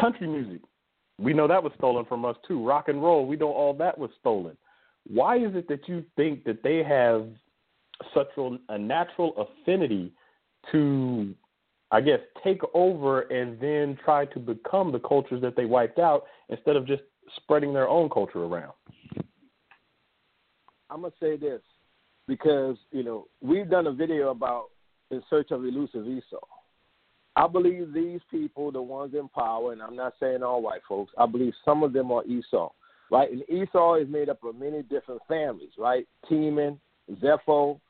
Country 0.00 0.26
music, 0.26 0.60
we 1.18 1.32
know 1.32 1.46
that 1.46 1.62
was 1.62 1.72
stolen 1.78 2.04
from 2.04 2.24
us 2.24 2.36
too. 2.46 2.64
Rock 2.64 2.88
and 2.88 3.02
roll, 3.02 3.26
we 3.26 3.36
know 3.36 3.52
all 3.52 3.74
that 3.74 3.96
was 3.96 4.10
stolen. 4.20 4.56
Why 5.06 5.36
is 5.36 5.54
it 5.54 5.68
that 5.68 5.88
you 5.88 6.04
think 6.16 6.44
that 6.44 6.62
they 6.62 6.82
have 6.82 7.28
such 8.14 8.28
a 8.68 8.78
natural 8.78 9.48
affinity 9.62 10.12
to, 10.72 11.34
I 11.90 12.00
guess, 12.00 12.20
take 12.42 12.60
over 12.72 13.22
and 13.22 13.60
then 13.60 13.98
try 14.04 14.24
to 14.26 14.38
become 14.38 14.92
the 14.92 14.98
cultures 14.98 15.42
that 15.42 15.56
they 15.56 15.66
wiped 15.66 15.98
out 15.98 16.24
instead 16.48 16.76
of 16.76 16.86
just 16.86 17.02
spreading 17.36 17.72
their 17.72 17.88
own 17.88 18.08
culture 18.08 18.42
around? 18.42 18.72
I'm 20.90 21.00
gonna 21.02 21.12
say 21.20 21.36
this 21.36 21.60
because 22.28 22.76
you 22.92 23.02
know 23.02 23.26
we've 23.40 23.68
done 23.68 23.86
a 23.86 23.92
video 23.92 24.30
about 24.30 24.66
in 25.10 25.22
search 25.28 25.50
of 25.50 25.64
elusive 25.64 26.06
Esau, 26.06 26.38
I 27.36 27.48
believe 27.48 27.92
these 27.92 28.20
people, 28.30 28.70
the 28.70 28.80
ones 28.80 29.14
in 29.14 29.28
power, 29.28 29.72
and 29.72 29.82
I'm 29.82 29.96
not 29.96 30.14
saying 30.20 30.42
all 30.42 30.62
white 30.62 30.82
folks, 30.88 31.12
I 31.18 31.26
believe 31.26 31.52
some 31.64 31.82
of 31.82 31.92
them 31.92 32.12
are 32.12 32.24
Esau, 32.24 32.70
right? 33.10 33.30
And 33.30 33.42
Esau 33.48 33.96
is 33.96 34.08
made 34.08 34.28
up 34.28 34.44
of 34.44 34.54
many 34.54 34.82
different 34.82 35.20
families, 35.26 35.72
right? 35.76 36.06
Teman, 36.30 36.78
Zepho, 37.20 37.80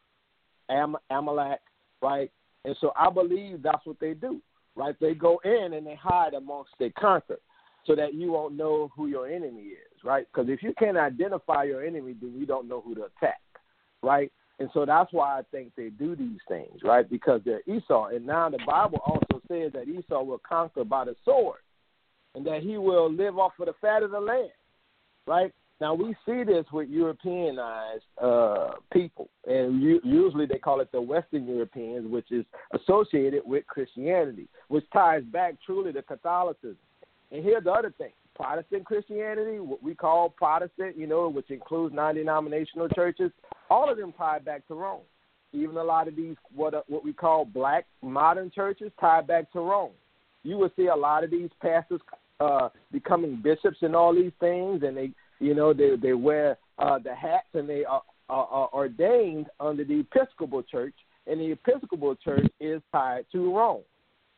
Am- 0.70 0.96
Amalek, 1.10 1.60
right? 2.00 2.30
And 2.64 2.74
so 2.80 2.92
I 2.96 3.10
believe 3.10 3.62
that's 3.62 3.84
what 3.84 4.00
they 4.00 4.14
do, 4.14 4.40
right? 4.76 4.96
They 4.98 5.12
go 5.14 5.40
in 5.44 5.74
and 5.74 5.86
they 5.86 5.98
hide 6.02 6.32
amongst 6.32 6.70
their 6.78 6.92
conquer 6.98 7.38
so 7.86 7.94
that 7.94 8.14
you 8.14 8.32
won't 8.32 8.56
know 8.56 8.90
who 8.96 9.08
your 9.08 9.28
enemy 9.28 9.62
is, 9.62 10.04
right? 10.04 10.26
Because 10.32 10.48
if 10.48 10.62
you 10.62 10.72
can't 10.78 10.96
identify 10.96 11.64
your 11.64 11.84
enemy, 11.84 12.14
then 12.18 12.34
you 12.34 12.46
don't 12.46 12.66
know 12.66 12.80
who 12.80 12.94
to 12.94 13.02
attack, 13.04 13.42
right? 14.02 14.32
And 14.58 14.70
so 14.72 14.86
that's 14.86 15.12
why 15.12 15.38
I 15.38 15.42
think 15.50 15.72
they 15.76 15.88
do 15.90 16.14
these 16.14 16.38
things, 16.48 16.80
right? 16.82 17.08
Because 17.08 17.40
they're 17.44 17.62
Esau. 17.66 18.06
And 18.06 18.24
now 18.24 18.48
the 18.48 18.60
Bible 18.66 19.00
also 19.04 19.33
says 19.48 19.72
that 19.72 19.88
Esau 19.88 20.22
will 20.22 20.40
conquer 20.46 20.84
by 20.84 21.04
the 21.04 21.16
sword 21.24 21.60
and 22.34 22.46
that 22.46 22.62
he 22.62 22.78
will 22.78 23.10
live 23.12 23.38
off 23.38 23.52
of 23.60 23.66
the 23.66 23.74
fat 23.80 24.02
of 24.02 24.10
the 24.10 24.20
land, 24.20 24.50
right? 25.26 25.52
Now 25.80 25.92
we 25.94 26.14
see 26.24 26.44
this 26.44 26.64
with 26.72 26.88
Europeanized 26.88 28.04
uh, 28.22 28.72
people, 28.92 29.28
and 29.46 29.82
u- 29.82 30.00
usually 30.04 30.46
they 30.46 30.58
call 30.58 30.80
it 30.80 30.90
the 30.92 31.00
Western 31.00 31.46
Europeans, 31.46 32.10
which 32.10 32.30
is 32.30 32.44
associated 32.72 33.42
with 33.44 33.66
Christianity, 33.66 34.48
which 34.68 34.84
ties 34.92 35.22
back 35.24 35.56
truly 35.66 35.92
to 35.92 36.02
Catholicism. 36.02 36.76
And 37.32 37.42
here's 37.44 37.64
the 37.64 37.72
other 37.72 37.92
thing: 37.98 38.12
Protestant 38.36 38.86
Christianity, 38.86 39.58
what 39.58 39.82
we 39.82 39.94
call 39.94 40.30
Protestant, 40.30 40.96
you 40.96 41.08
know, 41.08 41.28
which 41.28 41.50
includes 41.50 41.94
non-denominational 41.94 42.88
churches, 42.90 43.32
all 43.68 43.90
of 43.90 43.98
them 43.98 44.12
tie 44.16 44.38
back 44.38 44.66
to 44.68 44.74
Rome. 44.74 45.02
Even 45.54 45.76
a 45.76 45.84
lot 45.84 46.08
of 46.08 46.16
these 46.16 46.36
what 46.54 46.74
uh, 46.74 46.82
what 46.88 47.04
we 47.04 47.12
call 47.12 47.44
black 47.44 47.86
modern 48.02 48.50
churches 48.50 48.90
tie 49.00 49.20
back 49.20 49.50
to 49.52 49.60
Rome. 49.60 49.92
You 50.42 50.58
will 50.58 50.70
see 50.76 50.86
a 50.88 50.96
lot 50.96 51.24
of 51.24 51.30
these 51.30 51.48
pastors 51.62 52.00
uh, 52.40 52.68
becoming 52.92 53.40
bishops 53.42 53.78
and 53.82 53.94
all 53.94 54.14
these 54.14 54.32
things, 54.40 54.82
and 54.82 54.96
they, 54.96 55.10
you 55.38 55.54
know, 55.54 55.72
they 55.72 55.96
they 55.96 56.12
wear 56.12 56.58
uh, 56.78 56.98
the 56.98 57.14
hats 57.14 57.46
and 57.54 57.68
they 57.68 57.84
are, 57.84 58.02
are, 58.28 58.46
are 58.46 58.68
ordained 58.72 59.46
under 59.60 59.84
the 59.84 60.00
Episcopal 60.00 60.62
Church, 60.62 60.94
and 61.26 61.40
the 61.40 61.52
Episcopal 61.52 62.16
Church 62.16 62.46
is 62.60 62.82
tied 62.92 63.24
to 63.32 63.56
Rome. 63.56 63.82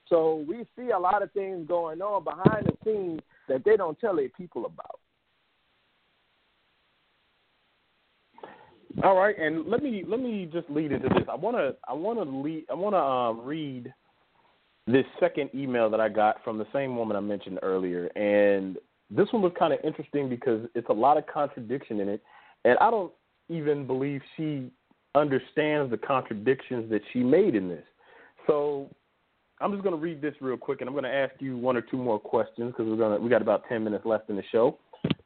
So 0.09 0.45
we 0.49 0.65
see 0.77 0.91
a 0.91 0.99
lot 0.99 1.23
of 1.23 1.33
things 1.33 1.67
going 1.67 2.01
on 2.01 2.23
behind 2.23 2.67
the 2.67 2.77
scenes 2.85 3.21
that 3.49 3.65
they 3.65 3.77
don't 3.77 3.99
tell 3.99 4.17
their 4.17 4.29
people 4.29 4.67
about. 4.67 5.01
All 9.05 9.15
right, 9.15 9.39
and 9.39 9.67
let 9.67 9.83
me 9.83 10.05
let 10.07 10.21
me 10.21 10.49
just 10.51 10.71
lead 10.71 10.91
into 10.91 11.09
this. 11.11 11.25
I 11.31 11.35
want 11.35 11.57
to 11.57 11.77
I 11.87 11.93
want 11.93 12.19
to 12.19 12.25
lead 12.25 12.65
I 12.71 12.75
want 12.75 12.95
to 12.95 12.99
um, 12.99 13.47
read 13.47 13.93
this 14.87 15.05
second 15.21 15.51
email 15.55 15.91
that 15.91 16.01
I 16.01 16.09
got 16.09 16.43
from 16.43 16.57
the 16.57 16.67
same 16.73 16.97
woman 16.97 17.17
I 17.17 17.21
mentioned 17.21 17.59
earlier, 17.63 18.07
and 18.17 18.79
this 19.11 19.29
one 19.33 19.43
was 19.43 19.53
kind 19.59 19.73
of 19.73 19.81
interesting 19.85 20.29
because 20.29 20.67
it's 20.75 20.89
a 20.89 20.95
lot 20.95 21.19
of 21.19 21.27
contradiction 21.27 22.01
in 22.01 22.09
it, 22.09 22.23
and 22.65 22.79
I 22.79 22.91
don't 22.91 23.13
even 23.49 23.87
believe 23.87 24.23
she 24.37 24.71
understands 25.15 25.91
the 25.91 25.99
contradictions 25.99 26.91
that 26.91 27.03
she 27.13 27.21
made 27.21 27.55
in 27.55 27.69
this. 27.69 27.85
So 28.47 28.89
I'm 29.61 29.73
just 29.73 29.83
going 29.83 29.95
to 29.95 30.01
read 30.01 30.23
this 30.23 30.35
real 30.41 30.57
quick, 30.57 30.81
and 30.81 30.89
I'm 30.89 30.95
going 30.95 31.05
to 31.05 31.15
ask 31.15 31.35
you 31.39 31.57
one 31.59 31.77
or 31.77 31.83
two 31.83 31.99
more 31.99 32.19
questions 32.19 32.73
because 32.73 32.89
we're 32.89 32.97
going 32.97 33.19
to 33.19 33.23
we 33.23 33.29
got 33.29 33.43
about 33.43 33.65
ten 33.69 33.85
minutes 33.85 34.07
left 34.07 34.31
in 34.31 34.37
the 34.37 34.43
show. 34.51 34.79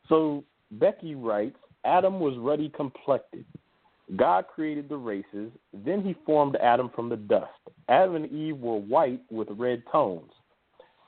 So 0.09 0.43
Becky 0.73 1.15
writes, 1.15 1.57
Adam 1.85 2.21
was 2.21 2.37
ruddy 2.39 2.69
complected. 2.71 3.45
God 4.17 4.47
created 4.53 4.89
the 4.89 4.97
races, 4.97 5.51
then 5.73 6.03
he 6.03 6.17
formed 6.27 6.57
Adam 6.57 6.91
from 6.95 7.09
the 7.09 7.17
dust. 7.17 7.51
Adam 7.89 8.17
and 8.17 8.31
Eve 8.33 8.59
were 8.59 8.79
white 8.79 9.21
with 9.31 9.49
red 9.53 9.83
tones. 9.91 10.31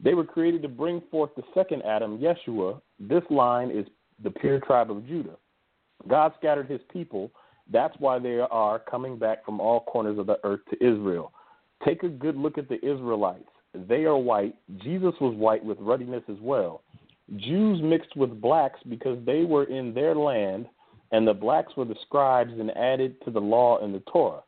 They 0.02 0.14
were 0.14 0.24
created 0.24 0.62
to 0.62 0.68
bring 0.68 1.02
forth 1.10 1.30
the 1.36 1.42
second 1.54 1.82
Adam, 1.82 2.18
Yeshua. 2.18 2.80
This 2.98 3.22
line 3.30 3.70
is 3.70 3.86
the 4.22 4.30
pure 4.30 4.60
tribe 4.60 4.90
of 4.90 5.06
Judah. 5.06 5.36
God 6.08 6.32
scattered 6.38 6.68
his 6.68 6.80
people. 6.92 7.30
That's 7.70 7.94
why 7.98 8.18
they 8.18 8.38
are 8.38 8.78
coming 8.78 9.18
back 9.18 9.44
from 9.44 9.60
all 9.60 9.80
corners 9.80 10.18
of 10.18 10.26
the 10.26 10.38
earth 10.44 10.60
to 10.70 10.76
Israel. 10.84 11.32
Take 11.84 12.02
a 12.02 12.08
good 12.08 12.36
look 12.36 12.58
at 12.58 12.68
the 12.68 12.84
Israelites. 12.84 13.48
They 13.74 14.04
are 14.04 14.16
white. 14.16 14.54
Jesus 14.82 15.14
was 15.20 15.34
white 15.36 15.64
with 15.64 15.78
ruddiness 15.80 16.22
as 16.28 16.36
well. 16.40 16.82
Jews 17.36 17.80
mixed 17.82 18.14
with 18.16 18.40
blacks 18.40 18.80
because 18.88 19.18
they 19.24 19.44
were 19.44 19.64
in 19.64 19.94
their 19.94 20.14
land, 20.14 20.66
and 21.12 21.26
the 21.26 21.34
blacks 21.34 21.76
were 21.76 21.84
the 21.84 21.96
scribes 22.02 22.52
and 22.58 22.76
added 22.76 23.22
to 23.24 23.30
the 23.30 23.40
law 23.40 23.78
and 23.78 23.94
the 23.94 24.02
Torah. 24.10 24.42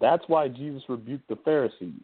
That's 0.00 0.24
why 0.26 0.48
Jesus 0.48 0.82
rebuked 0.88 1.28
the 1.28 1.38
Pharisees. 1.44 2.02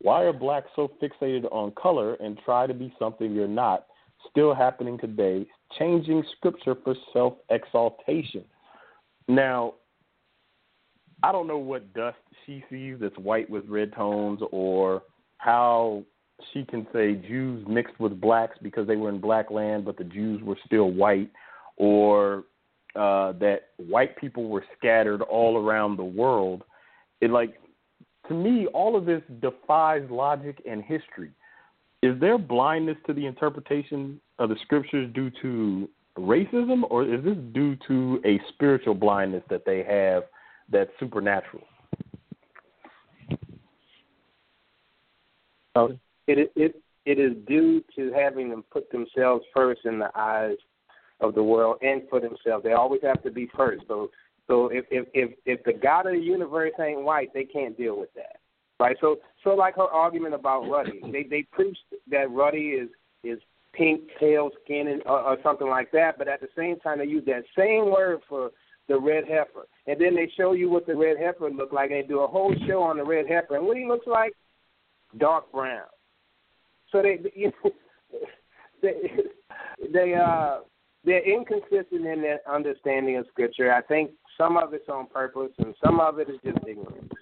Why 0.00 0.22
are 0.22 0.32
blacks 0.32 0.70
so 0.74 0.90
fixated 1.02 1.44
on 1.52 1.72
color 1.72 2.14
and 2.14 2.38
try 2.44 2.66
to 2.66 2.74
be 2.74 2.92
something 2.98 3.32
you're 3.32 3.48
not? 3.48 3.86
Still 4.30 4.54
happening 4.54 4.98
today, 4.98 5.46
changing 5.78 6.22
scripture 6.36 6.74
for 6.84 6.94
self 7.12 7.34
exaltation. 7.48 8.44
Now, 9.28 9.74
I 11.22 11.32
don't 11.32 11.46
know 11.46 11.58
what 11.58 11.92
dust 11.94 12.18
she 12.44 12.64
sees 12.70 12.96
that's 13.00 13.16
white 13.16 13.48
with 13.48 13.66
red 13.66 13.92
tones 13.94 14.40
or 14.52 15.02
how 15.38 16.04
she 16.52 16.64
can 16.64 16.86
say 16.92 17.14
Jews 17.14 17.64
mixed 17.68 17.98
with 17.98 18.20
blacks 18.20 18.56
because 18.62 18.86
they 18.86 18.96
were 18.96 19.08
in 19.08 19.20
black 19.20 19.50
land, 19.50 19.84
but 19.84 19.96
the 19.96 20.04
Jews 20.04 20.42
were 20.42 20.58
still 20.66 20.90
white, 20.90 21.30
or 21.76 22.44
uh, 22.96 23.32
that 23.32 23.68
white 23.76 24.16
people 24.16 24.48
were 24.48 24.64
scattered 24.76 25.22
all 25.22 25.56
around 25.56 25.96
the 25.96 26.04
world. 26.04 26.64
It 27.20 27.30
like 27.30 27.54
to 28.28 28.34
me, 28.34 28.66
all 28.68 28.96
of 28.96 29.06
this 29.06 29.22
defies 29.40 30.02
logic 30.10 30.62
and 30.68 30.82
history. 30.82 31.32
Is 32.02 32.18
there 32.20 32.38
blindness 32.38 32.96
to 33.06 33.12
the 33.12 33.26
interpretation 33.26 34.20
of 34.38 34.48
the 34.48 34.56
scriptures 34.62 35.10
due 35.12 35.30
to 35.42 35.88
racism, 36.18 36.82
or 36.88 37.04
is 37.04 37.22
this 37.24 37.36
due 37.52 37.76
to 37.88 38.20
a 38.24 38.40
spiritual 38.48 38.94
blindness 38.94 39.42
that 39.50 39.64
they 39.66 39.82
have 39.82 40.24
that's 40.70 40.90
supernatural? 40.98 41.64
Oh 45.74 45.98
it 46.26 46.52
it 46.56 46.82
it 47.06 47.18
is 47.18 47.32
due 47.46 47.82
to 47.96 48.12
having 48.12 48.50
them 48.50 48.64
put 48.70 48.90
themselves 48.90 49.44
first 49.54 49.82
in 49.84 49.98
the 49.98 50.10
eyes 50.14 50.56
of 51.20 51.34
the 51.34 51.42
world 51.42 51.78
and 51.82 52.02
for 52.08 52.20
themselves. 52.20 52.64
They 52.64 52.72
always 52.72 53.00
have 53.02 53.22
to 53.22 53.30
be 53.30 53.48
first. 53.56 53.84
So 53.88 54.10
so 54.46 54.68
if 54.68 54.84
if 54.90 55.06
if, 55.14 55.30
if 55.46 55.64
the 55.64 55.72
God 55.72 56.06
of 56.06 56.12
the 56.12 56.18
universe 56.18 56.72
ain't 56.80 57.02
white, 57.02 57.32
they 57.34 57.44
can't 57.44 57.76
deal 57.76 57.98
with 57.98 58.12
that. 58.14 58.40
Right? 58.78 58.96
So 59.00 59.16
so 59.44 59.50
like 59.50 59.76
her 59.76 59.82
argument 59.82 60.34
about 60.34 60.68
Ruddy. 60.68 61.00
They 61.12 61.24
they 61.24 61.42
preach 61.42 61.78
that 62.10 62.30
Ruddy 62.30 62.70
is 62.70 62.88
is 63.22 63.38
pink, 63.72 64.02
pale 64.18 64.50
skin 64.64 64.88
and, 64.88 65.02
or, 65.06 65.20
or 65.20 65.36
something 65.42 65.68
like 65.68 65.92
that, 65.92 66.18
but 66.18 66.28
at 66.28 66.40
the 66.40 66.48
same 66.56 66.78
time 66.80 66.98
they 66.98 67.04
use 67.04 67.24
that 67.26 67.44
same 67.56 67.90
word 67.90 68.18
for 68.28 68.50
the 68.88 68.98
red 68.98 69.24
heifer. 69.24 69.66
And 69.86 70.00
then 70.00 70.14
they 70.14 70.30
show 70.36 70.52
you 70.52 70.68
what 70.68 70.86
the 70.86 70.96
red 70.96 71.16
heifer 71.18 71.50
look 71.50 71.72
like 71.72 71.90
and 71.90 72.02
they 72.02 72.06
do 72.06 72.20
a 72.20 72.26
whole 72.26 72.54
show 72.66 72.82
on 72.82 72.96
the 72.96 73.04
red 73.04 73.26
heifer. 73.28 73.56
And 73.56 73.66
what 73.66 73.76
he 73.76 73.86
looks 73.86 74.06
like? 74.06 74.32
Dark 75.18 75.50
brown. 75.52 75.86
So 76.90 77.02
they, 77.02 77.18
you 77.34 77.52
know, 77.64 77.70
they, 78.82 78.92
they 79.92 80.14
uh, 80.14 80.60
they're 81.04 81.24
inconsistent 81.24 82.06
in 82.06 82.20
their 82.20 82.40
understanding 82.50 83.16
of 83.16 83.26
scripture. 83.30 83.72
I 83.72 83.82
think 83.82 84.10
some 84.36 84.56
of 84.56 84.74
it's 84.74 84.88
on 84.88 85.06
purpose, 85.06 85.52
and 85.58 85.74
some 85.82 86.00
of 86.00 86.18
it 86.18 86.28
is 86.28 86.38
just 86.44 86.58
ignorance. 86.66 87.12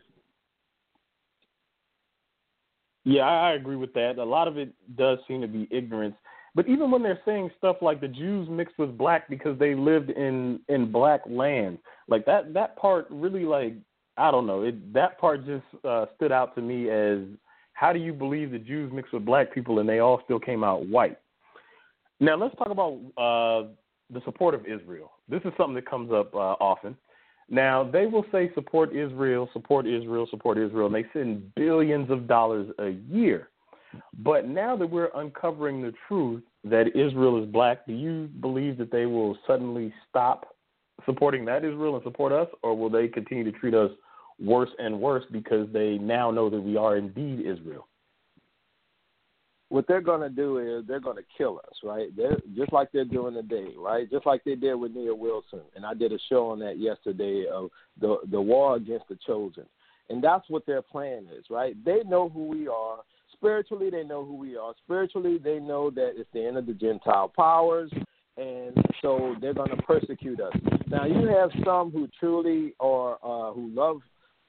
Yeah, 3.05 3.23
I 3.23 3.53
agree 3.53 3.77
with 3.77 3.95
that. 3.95 4.19
A 4.19 4.25
lot 4.25 4.49
of 4.49 4.59
it 4.59 4.71
does 4.97 5.19
seem 5.27 5.41
to 5.41 5.49
be 5.49 5.69
ignorance. 5.71 6.15
But 6.55 6.69
even 6.69 6.91
when 6.91 7.03
they're 7.03 7.21
saying 7.25 7.51
stuff 7.57 7.77
like 7.81 8.01
the 8.01 8.09
Jews 8.09 8.49
mixed 8.51 8.79
with 8.79 8.99
black 8.99 9.29
because 9.29 9.59
they 9.59 9.75
lived 9.75 10.11
in 10.11 10.61
in 10.69 10.91
black 10.91 11.21
land, 11.27 11.79
like 12.09 12.27
that 12.27 12.53
that 12.55 12.77
part 12.77 13.07
really 13.11 13.45
like 13.45 13.75
I 14.17 14.31
don't 14.31 14.47
know. 14.47 14.63
It 14.63 14.93
that 14.93 15.19
part 15.19 15.47
just 15.47 15.65
uh, 15.85 16.07
stood 16.17 16.33
out 16.33 16.55
to 16.57 16.61
me 16.61 16.91
as 16.91 17.21
how 17.75 17.93
do 17.93 18.01
you 18.01 18.13
believe 18.13 18.51
the 18.51 18.59
Jews 18.59 18.93
mixed 18.93 19.13
with 19.13 19.25
black 19.25 19.55
people 19.55 19.79
and 19.79 19.89
they 19.89 20.01
all 20.01 20.21
still 20.25 20.41
came 20.41 20.65
out 20.65 20.87
white? 20.87 21.19
Now 22.21 22.37
let's 22.37 22.55
talk 22.57 22.71
about 22.71 22.99
uh, 23.17 23.69
the 24.11 24.21
support 24.25 24.55
of 24.55 24.67
Israel. 24.67 25.13
This 25.29 25.41
is 25.45 25.53
something 25.57 25.75
that 25.75 25.89
comes 25.89 26.13
up 26.13 26.35
uh, 26.35 26.57
often. 26.61 26.97
Now 27.49 27.89
they 27.91 28.07
will 28.07 28.25
say 28.31 28.51
support 28.55 28.95
Israel, 28.95 29.49
support 29.53 29.87
Israel, 29.87 30.27
support 30.31 30.59
Israel, 30.59 30.87
and 30.87 30.95
they 30.95 31.07
send 31.13 31.55
billions 31.55 32.11
of 32.11 32.27
dollars 32.27 32.69
a 32.79 32.91
year. 33.11 33.49
But 34.19 34.47
now 34.47 34.77
that 34.77 34.87
we're 34.87 35.11
uncovering 35.15 35.81
the 35.81 35.95
truth 36.07 36.43
that 36.65 36.89
Israel 36.89 37.43
is 37.43 37.49
black, 37.49 37.87
do 37.87 37.95
you 37.95 38.29
believe 38.41 38.77
that 38.79 38.93
they 38.93 39.07
will 39.07 39.39
suddenly 39.47 39.95
stop 40.11 40.55
supporting 41.07 41.45
that 41.47 41.65
Israel 41.65 41.95
and 41.95 42.05
support 42.05 42.33
us, 42.33 42.49
or 42.63 42.77
will 42.77 42.91
they 42.91 43.09
continue 43.09 43.45
to 43.45 43.53
treat 43.53 43.75
us 43.75 43.91
worse 44.41 44.71
and 44.79 45.01
worse 45.01 45.25
because 45.33 45.69
they 45.73 45.99
now 45.99 46.31
know 46.31 46.49
that 46.51 46.61
we 46.61 46.77
are 46.77 46.97
indeed 46.97 47.41
Israel. 47.41 47.87
What 49.71 49.87
they're 49.87 50.01
going 50.01 50.23
to 50.23 50.31
do 50.31 50.59
is 50.59 50.87
they're 50.87 51.01
going 51.01 51.17
to 51.17 51.25
kill 51.37 51.59
us, 51.59 51.75
right? 51.85 52.09
They're 52.17 52.39
just 52.57 52.73
like 52.73 52.91
they're 52.91 53.05
doing 53.05 53.35
today, 53.35 53.75
right? 53.77 54.11
Just 54.11 54.25
like 54.25 54.43
they 54.45 54.55
did 54.55 54.75
with 54.75 54.95
Neil 54.95 55.19
Wilson, 55.19 55.61
and 55.77 55.85
I 55.85 55.95
did 55.95 56.13
a 56.13 56.19
show 56.29 56.51
on 56.51 56.59
that 56.61 56.79
yesterday 56.79 57.45
of 57.53 57.71
the 58.01 58.19
the 58.31 58.41
war 58.41 58.77
against 58.77 59.09
the 59.09 59.19
chosen, 59.27 59.65
and 60.09 60.25
that's 60.25 60.49
what 60.49 60.65
their 60.67 60.83
plan 60.83 61.27
is, 61.37 61.45
right? 61.51 61.77
They 61.85 62.01
know 62.07 62.31
who 62.31 62.47
we 62.49 62.67
are 62.67 62.99
spiritually. 63.35 63.91
They 63.91 64.05
know 64.05 64.25
who 64.25 64.37
we 64.37 64.57
are 64.57 64.73
spiritually. 64.85 65.39
They 65.39 65.59
know 65.59 65.91
that 65.91 66.13
it's 66.17 66.31
the 66.33 66.47
end 66.47 66.57
of 66.57 66.67
the 66.67 66.73
Gentile 66.73 67.31
powers 67.37 67.93
and 68.39 68.77
so 69.03 69.35
they're 69.41 69.55
going 69.55 69.71
to 69.71 69.83
persecute 69.83 70.41
us. 70.41 70.53
Now 70.87 71.05
you 71.07 71.27
have 71.27 71.51
some 71.65 71.91
who 71.91 72.09
truly 72.19 72.75
are 72.79 73.15
uh, 73.23 73.53
who 73.53 73.71
love 73.75 74.01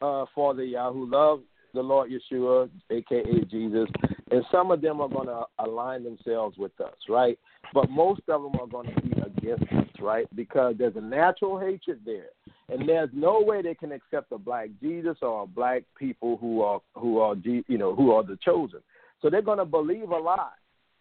uh, 0.01 0.25
Father 0.33 0.63
Yah 0.63 0.91
who 0.91 1.09
love 1.09 1.41
the 1.73 1.81
Lord 1.81 2.11
Yeshua, 2.11 2.69
aka 2.89 3.41
Jesus, 3.49 3.87
and 4.31 4.43
some 4.51 4.71
of 4.71 4.81
them 4.81 5.01
are 5.01 5.09
going 5.09 5.27
to 5.27 5.43
align 5.59 6.03
themselves 6.03 6.57
with 6.57 6.79
us, 6.81 6.95
right? 7.07 7.37
But 7.73 7.89
most 7.89 8.21
of 8.27 8.43
them 8.43 8.59
are 8.59 8.67
going 8.67 8.93
to 8.93 9.01
be 9.01 9.11
against 9.21 9.71
us, 9.73 9.87
right? 10.01 10.27
Because 10.35 10.75
there's 10.77 10.95
a 10.95 11.01
natural 11.01 11.59
hatred 11.59 12.01
there, 12.05 12.29
and 12.69 12.87
there's 12.87 13.09
no 13.13 13.41
way 13.41 13.61
they 13.61 13.75
can 13.75 13.91
accept 13.91 14.31
a 14.31 14.37
black 14.37 14.69
Jesus 14.81 15.17
or 15.21 15.43
a 15.43 15.47
black 15.47 15.83
people 15.97 16.37
who 16.37 16.61
are 16.61 16.81
who 16.95 17.19
are 17.19 17.35
you 17.35 17.77
know 17.77 17.95
who 17.95 18.11
are 18.11 18.23
the 18.23 18.37
chosen. 18.43 18.79
So 19.21 19.29
they're 19.29 19.41
going 19.41 19.57
to 19.57 19.65
believe 19.65 20.09
a 20.09 20.17
lie, 20.17 20.49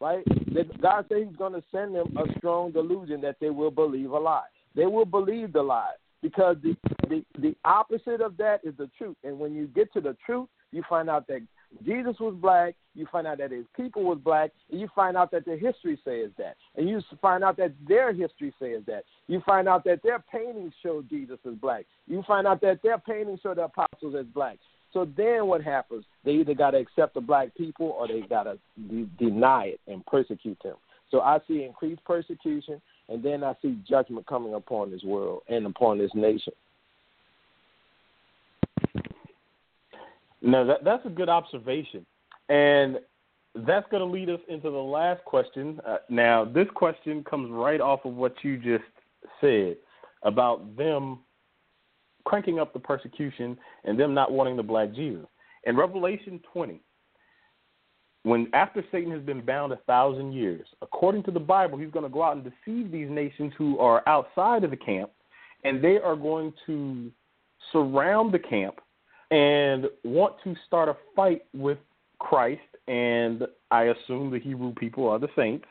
right? 0.00 0.24
God 0.83 1.07
said 1.09 1.18
He's 1.26 1.37
going 1.37 1.52
to 1.52 1.62
send 1.70 1.94
them 1.94 2.16
a 2.16 2.38
strong 2.38 2.72
delusion 2.72 3.20
that 3.22 3.37
they 3.40 3.50
will 3.50 3.70
believe 3.70 4.11
a 4.11 4.18
lie. 4.18 4.46
They 4.74 4.87
will 4.87 5.04
believe 5.04 5.52
the 5.52 5.62
lie 5.62 5.94
because 6.22 6.57
the, 6.62 6.76
the 7.09 7.24
the 7.40 7.57
opposite 7.64 8.20
of 8.20 8.37
that 8.38 8.61
is 8.64 8.74
the 8.76 8.90
truth. 8.98 9.16
And 9.24 9.38
when 9.38 9.54
you 9.54 9.66
get 9.68 9.92
to 9.94 10.00
the 10.00 10.16
truth, 10.24 10.48
you 10.72 10.83
find 10.88 11.09
out 11.09 11.26
that 11.28 11.40
Jesus 11.85 12.16
was 12.18 12.35
black. 12.35 12.74
You 12.94 13.07
find 13.12 13.26
out 13.26 13.38
that 13.38 13.52
his 13.52 13.66
people 13.76 14.02
was 14.02 14.18
black, 14.18 14.50
and 14.70 14.81
you 14.81 14.88
find 14.94 15.16
out 15.16 15.31
that 15.31 15.44
their 15.44 15.59
history 15.59 15.98
says 16.04 16.31
that, 16.38 16.57
and 16.76 16.88
you 16.88 17.00
find 17.20 17.44
out 17.44 17.57
that 17.59 17.72
their 17.87 18.12
history 18.12 18.52
says 18.59 18.83
that. 18.87 19.04
You 19.28 19.40
find 19.46 19.68
out 19.68 19.85
that 19.85 20.02
their 20.02 20.18
paintings 20.18 20.72
show 20.83 21.02
Jesus 21.09 21.38
as 21.46 21.54
black. 21.54 21.85
You 22.07 22.24
find 22.26 22.46
out 22.46 22.61
that 22.62 22.83
their 22.83 22.98
paintings 22.98 23.40
show 23.42 23.54
the 23.54 23.64
apostles 23.64 24.14
as 24.18 24.26
black. 24.26 24.59
So 24.92 25.07
then 25.16 25.46
what 25.46 25.62
happens? 25.62 26.04
They 26.24 26.33
either 26.33 26.54
got 26.54 26.70
to 26.70 26.78
accept 26.78 27.14
the 27.14 27.20
black 27.20 27.54
people 27.54 27.94
or 27.98 28.09
they 28.09 28.22
got 28.22 28.44
to 28.44 28.59
de- 28.88 29.09
deny 29.18 29.66
it 29.66 29.81
and 29.87 30.04
persecute 30.07 30.59
them. 30.64 30.76
So 31.11 31.20
I 31.20 31.38
see 31.46 31.64
increased 31.64 32.04
persecution, 32.04 32.81
and 33.09 33.22
then 33.22 33.44
I 33.44 33.54
see 33.62 33.78
judgment 33.88 34.26
coming 34.26 34.54
upon 34.54 34.90
this 34.90 35.02
world 35.02 35.42
and 35.48 35.66
upon 35.66 35.98
this 35.98 36.11
nation. 36.14 36.52
No, 40.42 40.66
that, 40.66 40.85
that's 40.85 41.05
a 41.07 41.11
good 41.11 41.29
observation. 41.29 42.07
And 42.48 42.98
that's 43.66 43.87
going 43.90 44.01
to 44.01 44.07
lead 44.07 44.31
us 44.31 44.40
into 44.48 44.70
the 44.70 44.77
last 44.77 45.24
question. 45.24 45.81
Uh, 45.87 45.98
now, 46.09 46.44
this 46.44 46.68
question 46.74 47.24
comes 47.24 47.51
right 47.51 47.81
off 47.81 48.05
of 48.05 48.14
what 48.14 48.35
you 48.42 48.57
just 48.57 48.85
said 49.40 49.77
about 50.22 50.77
them 50.77 51.20
cranking 52.24 52.59
up 52.59 52.72
the 52.72 52.79
persecution 52.79 53.59
and 53.85 53.98
them 53.98 54.14
not 54.14 54.31
wanting 54.31 54.57
the 54.57 54.62
black 54.62 54.94
Jesus. 54.94 55.27
In 55.64 55.77
Revelation 55.77 56.40
20, 56.53 56.81
when 58.24 58.48
after 58.53 58.85
Satan 58.92 59.11
has 59.12 59.22
been 59.22 59.40
bound 59.40 59.72
a 59.72 59.79
thousand 59.87 60.33
years, 60.33 60.66
according 60.83 61.22
to 61.24 61.31
the 61.31 61.40
Bible, 61.40 61.79
he's 61.79 61.90
going 61.90 62.05
to 62.05 62.11
go 62.11 62.22
out 62.22 62.37
and 62.37 62.44
deceive 62.44 62.92
these 62.92 63.09
nations 63.09 63.53
who 63.57 63.79
are 63.79 64.07
outside 64.07 64.64
of 64.64 64.70
the 64.70 64.77
camp, 64.77 65.11
and 65.64 65.83
they 65.83 65.98
are 65.98 66.16
going 66.16 66.53
to 66.66 67.11
surround 67.72 68.33
the 68.33 68.38
camp 68.38 68.81
and 69.30 69.86
want 70.04 70.34
to 70.44 70.54
start 70.66 70.88
a 70.88 70.96
fight 71.14 71.42
with 71.54 71.78
Christ 72.18 72.60
and 72.88 73.46
I 73.70 73.84
assume 73.84 74.30
the 74.30 74.40
Hebrew 74.40 74.72
people 74.74 75.08
are 75.08 75.18
the 75.18 75.28
saints 75.36 75.66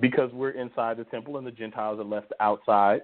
because 0.00 0.32
we're 0.32 0.50
inside 0.50 0.96
the 0.96 1.04
temple 1.04 1.36
and 1.36 1.46
the 1.46 1.50
Gentiles 1.50 2.00
are 2.00 2.04
left 2.04 2.32
outside. 2.40 3.02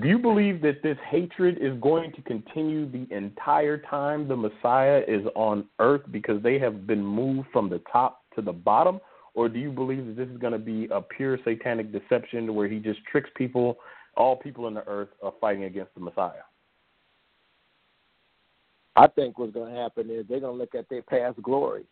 Do 0.00 0.06
you 0.06 0.18
believe 0.18 0.62
that 0.62 0.82
this 0.84 0.96
hatred 1.10 1.58
is 1.60 1.78
going 1.80 2.12
to 2.12 2.22
continue 2.22 2.88
the 2.88 3.12
entire 3.14 3.78
time 3.78 4.28
the 4.28 4.36
Messiah 4.36 5.02
is 5.08 5.22
on 5.34 5.64
earth 5.80 6.02
because 6.12 6.40
they 6.42 6.60
have 6.60 6.86
been 6.86 7.04
moved 7.04 7.48
from 7.52 7.68
the 7.68 7.80
top 7.90 8.22
to 8.36 8.42
the 8.42 8.52
bottom? 8.52 9.00
Or 9.34 9.48
do 9.48 9.58
you 9.58 9.72
believe 9.72 10.06
that 10.06 10.16
this 10.16 10.28
is 10.28 10.38
going 10.38 10.52
to 10.52 10.58
be 10.60 10.86
a 10.92 11.00
pure 11.00 11.38
satanic 11.44 11.92
deception 11.92 12.54
where 12.54 12.68
he 12.68 12.78
just 12.78 13.00
tricks 13.10 13.30
people, 13.36 13.78
all 14.16 14.36
people 14.36 14.68
in 14.68 14.74
the 14.74 14.86
earth 14.86 15.08
are 15.22 15.32
fighting 15.40 15.64
against 15.64 15.92
the 15.94 16.00
Messiah? 16.00 16.42
I 18.96 19.06
think 19.06 19.38
what's 19.38 19.52
going 19.52 19.72
to 19.72 19.80
happen 19.80 20.10
is 20.10 20.26
they're 20.28 20.40
going 20.40 20.54
to 20.54 20.58
look 20.58 20.74
at 20.74 20.88
their 20.88 21.02
past 21.02 21.40
glory. 21.42 21.84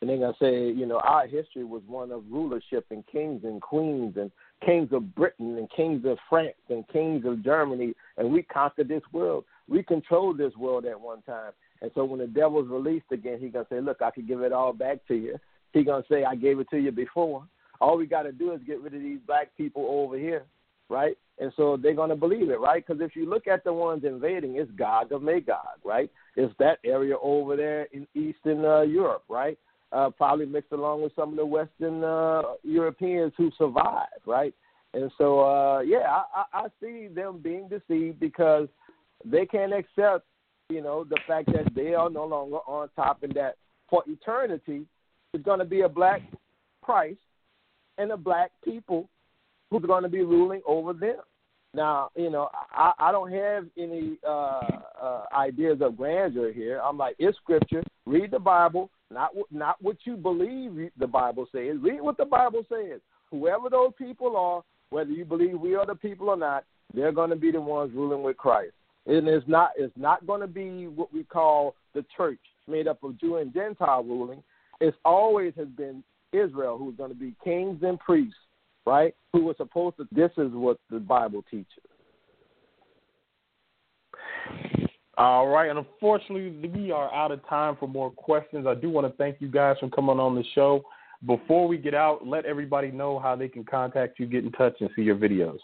And 0.00 0.10
they're 0.10 0.18
going 0.18 0.34
to 0.34 0.38
say, 0.38 0.78
you 0.78 0.86
know, 0.86 0.98
our 0.98 1.26
history 1.26 1.64
was 1.64 1.82
one 1.86 2.10
of 2.12 2.22
rulership 2.30 2.84
and 2.90 3.06
kings 3.06 3.42
and 3.44 3.62
queens 3.62 4.16
and 4.16 4.30
kings 4.64 4.88
of 4.92 5.14
Britain 5.14 5.56
and 5.56 5.70
kings 5.70 6.04
of 6.04 6.18
France 6.28 6.54
and 6.68 6.86
kings 6.88 7.24
of 7.24 7.42
Germany, 7.42 7.94
and 8.18 8.30
we 8.30 8.42
conquered 8.42 8.88
this 8.88 9.02
world. 9.12 9.44
We 9.68 9.82
controlled 9.82 10.38
this 10.38 10.54
world 10.56 10.84
at 10.84 11.00
one 11.00 11.22
time. 11.22 11.52
And 11.82 11.90
so 11.94 12.04
when 12.04 12.20
the 12.20 12.26
devil's 12.26 12.68
released 12.68 13.06
again, 13.10 13.38
he's 13.40 13.52
going 13.52 13.64
to 13.66 13.74
say, 13.74 13.80
look, 13.80 14.02
I 14.02 14.10
can 14.10 14.26
give 14.26 14.42
it 14.42 14.52
all 14.52 14.72
back 14.72 14.98
to 15.08 15.14
you. 15.14 15.38
He's 15.72 15.86
going 15.86 16.02
to 16.02 16.08
say, 16.10 16.24
I 16.24 16.34
gave 16.34 16.60
it 16.60 16.68
to 16.70 16.78
you 16.78 16.92
before. 16.92 17.46
All 17.80 17.96
we 17.96 18.06
got 18.06 18.22
to 18.22 18.32
do 18.32 18.52
is 18.52 18.60
get 18.66 18.80
rid 18.80 18.94
of 18.94 19.02
these 19.02 19.18
black 19.26 19.48
people 19.56 19.86
over 19.88 20.16
here, 20.18 20.44
right? 20.88 21.16
And 21.38 21.52
so 21.56 21.76
they're 21.76 21.94
going 21.94 22.10
to 22.10 22.16
believe 22.16 22.50
it, 22.50 22.60
right? 22.60 22.84
Because 22.86 23.02
if 23.02 23.14
you 23.14 23.28
look 23.28 23.46
at 23.46 23.62
the 23.62 23.72
ones 23.72 24.04
invading, 24.04 24.56
it's 24.56 24.70
Gog 24.72 25.12
of 25.12 25.22
Magog, 25.22 25.78
right? 25.84 26.10
It's 26.34 26.54
that 26.58 26.78
area 26.84 27.16
over 27.20 27.56
there 27.56 27.88
in 27.92 28.06
Eastern 28.14 28.64
uh, 28.64 28.82
Europe, 28.82 29.24
right? 29.28 29.58
Uh, 29.92 30.10
probably 30.10 30.46
mixed 30.46 30.72
along 30.72 31.02
with 31.02 31.12
some 31.14 31.30
of 31.30 31.36
the 31.36 31.46
Western 31.46 32.02
uh, 32.02 32.42
Europeans 32.62 33.32
who 33.36 33.50
survived, 33.58 34.26
right? 34.26 34.54
And 34.94 35.10
so, 35.18 35.40
uh, 35.40 35.80
yeah, 35.80 36.22
I, 36.34 36.44
I 36.52 36.66
see 36.80 37.08
them 37.08 37.40
being 37.42 37.68
deceived 37.68 38.18
because 38.18 38.68
they 39.24 39.44
can't 39.44 39.74
accept, 39.74 40.24
you 40.70 40.80
know, 40.80 41.04
the 41.04 41.18
fact 41.28 41.52
that 41.52 41.74
they 41.74 41.94
are 41.94 42.08
no 42.08 42.24
longer 42.24 42.58
on 42.66 42.88
top 42.96 43.22
and 43.22 43.34
that 43.34 43.56
for 43.88 44.02
eternity 44.06 44.86
it's 45.36 45.44
going 45.44 45.58
to 45.58 45.66
be 45.66 45.82
a 45.82 45.88
black 45.88 46.22
Christ 46.82 47.18
and 47.98 48.10
a 48.10 48.16
black 48.16 48.52
people 48.64 49.08
who's 49.70 49.82
going 49.82 50.02
to 50.02 50.08
be 50.08 50.22
ruling 50.22 50.62
over 50.66 50.92
them. 50.92 51.16
Now, 51.74 52.10
you 52.16 52.30
know, 52.30 52.48
I, 52.72 52.92
I 52.98 53.12
don't 53.12 53.30
have 53.32 53.66
any 53.76 54.16
uh, 54.26 54.60
uh, 55.02 55.24
ideas 55.36 55.78
of 55.82 55.96
grandeur 55.96 56.52
here. 56.52 56.80
I'm 56.82 56.96
like, 56.96 57.16
it's 57.18 57.36
scripture. 57.36 57.82
Read 58.06 58.30
the 58.30 58.38
Bible, 58.38 58.90
not 59.10 59.32
not 59.50 59.76
what 59.82 59.98
you 60.04 60.16
believe 60.16 60.90
the 60.98 61.06
Bible 61.06 61.46
says. 61.52 61.76
Read 61.80 62.00
what 62.00 62.16
the 62.16 62.24
Bible 62.24 62.64
says. 62.68 63.00
Whoever 63.30 63.68
those 63.68 63.92
people 63.98 64.36
are, 64.36 64.62
whether 64.90 65.10
you 65.10 65.24
believe 65.24 65.60
we 65.60 65.74
are 65.74 65.84
the 65.84 65.94
people 65.94 66.30
or 66.30 66.36
not, 66.36 66.64
they're 66.94 67.12
going 67.12 67.30
to 67.30 67.36
be 67.36 67.50
the 67.50 67.60
ones 67.60 67.92
ruling 67.94 68.22
with 68.22 68.38
Christ. 68.38 68.72
And 69.06 69.28
it's 69.28 69.46
not 69.46 69.70
it's 69.76 69.96
not 69.96 70.26
going 70.26 70.40
to 70.40 70.46
be 70.46 70.86
what 70.86 71.12
we 71.12 71.24
call 71.24 71.74
the 71.94 72.04
church, 72.16 72.40
made 72.66 72.88
up 72.88 73.02
of 73.02 73.20
Jew 73.20 73.36
and 73.36 73.52
Gentile 73.52 74.02
ruling. 74.02 74.42
It's 74.80 74.96
always 75.04 75.52
has 75.58 75.68
been 75.68 76.02
Israel 76.32 76.78
who's 76.78 76.96
going 76.96 77.10
to 77.10 77.16
be 77.16 77.34
kings 77.44 77.82
and 77.82 77.98
priests 78.00 78.34
right? 78.86 79.14
Who 79.32 79.44
was 79.44 79.56
supposed 79.56 79.96
to, 79.98 80.08
this 80.12 80.30
is 80.38 80.52
what 80.52 80.78
the 80.90 80.98
Bible 80.98 81.44
teaches. 81.50 81.66
All 85.18 85.48
right, 85.48 85.70
and 85.70 85.78
unfortunately, 85.78 86.68
we 86.68 86.92
are 86.92 87.12
out 87.14 87.32
of 87.32 87.46
time 87.48 87.76
for 87.80 87.88
more 87.88 88.10
questions. 88.10 88.66
I 88.66 88.74
do 88.74 88.90
want 88.90 89.06
to 89.06 89.16
thank 89.16 89.40
you 89.40 89.48
guys 89.48 89.76
for 89.80 89.88
coming 89.88 90.18
on 90.18 90.34
the 90.34 90.44
show. 90.54 90.82
Before 91.26 91.66
we 91.66 91.78
get 91.78 91.94
out, 91.94 92.26
let 92.26 92.44
everybody 92.44 92.90
know 92.90 93.18
how 93.18 93.34
they 93.34 93.48
can 93.48 93.64
contact 93.64 94.20
you, 94.20 94.26
get 94.26 94.44
in 94.44 94.52
touch, 94.52 94.74
and 94.80 94.90
see 94.94 95.02
your 95.02 95.16
videos. 95.16 95.58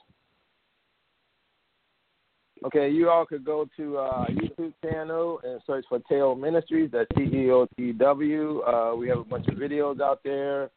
Okay, 2.65 2.89
you 2.89 3.11
all 3.11 3.27
could 3.27 3.45
go 3.45 3.69
to 3.77 3.99
uh, 3.99 4.27
YouTube 4.29 4.73
channel 4.83 5.41
and 5.45 5.61
search 5.67 5.85
for 5.89 5.99
Teotw 5.99 6.39
Ministries. 6.41 6.91
That's 6.93 7.09
T 7.17 7.25
E 7.25 7.51
O 7.51 7.67
T 7.77 7.93
W. 7.93 8.63
Uh, 8.63 8.95
we 8.95 9.09
have 9.09 9.19
a 9.19 9.25
bunch 9.25 9.49
of 9.49 9.55
videos 9.55 10.01
out 10.01 10.21
there. 10.25 10.71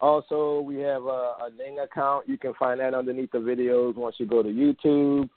Also, 0.00 0.60
we 0.60 0.76
have 0.76 1.04
a, 1.04 1.34
a 1.40 1.50
Ning 1.56 1.78
account. 1.78 2.28
You 2.28 2.38
can 2.38 2.54
find 2.54 2.80
that 2.80 2.94
underneath 2.94 3.32
the 3.32 3.38
videos 3.38 3.96
once 3.96 4.16
you 4.18 4.26
go 4.26 4.42
to 4.42 4.48
YouTube. 4.48 5.28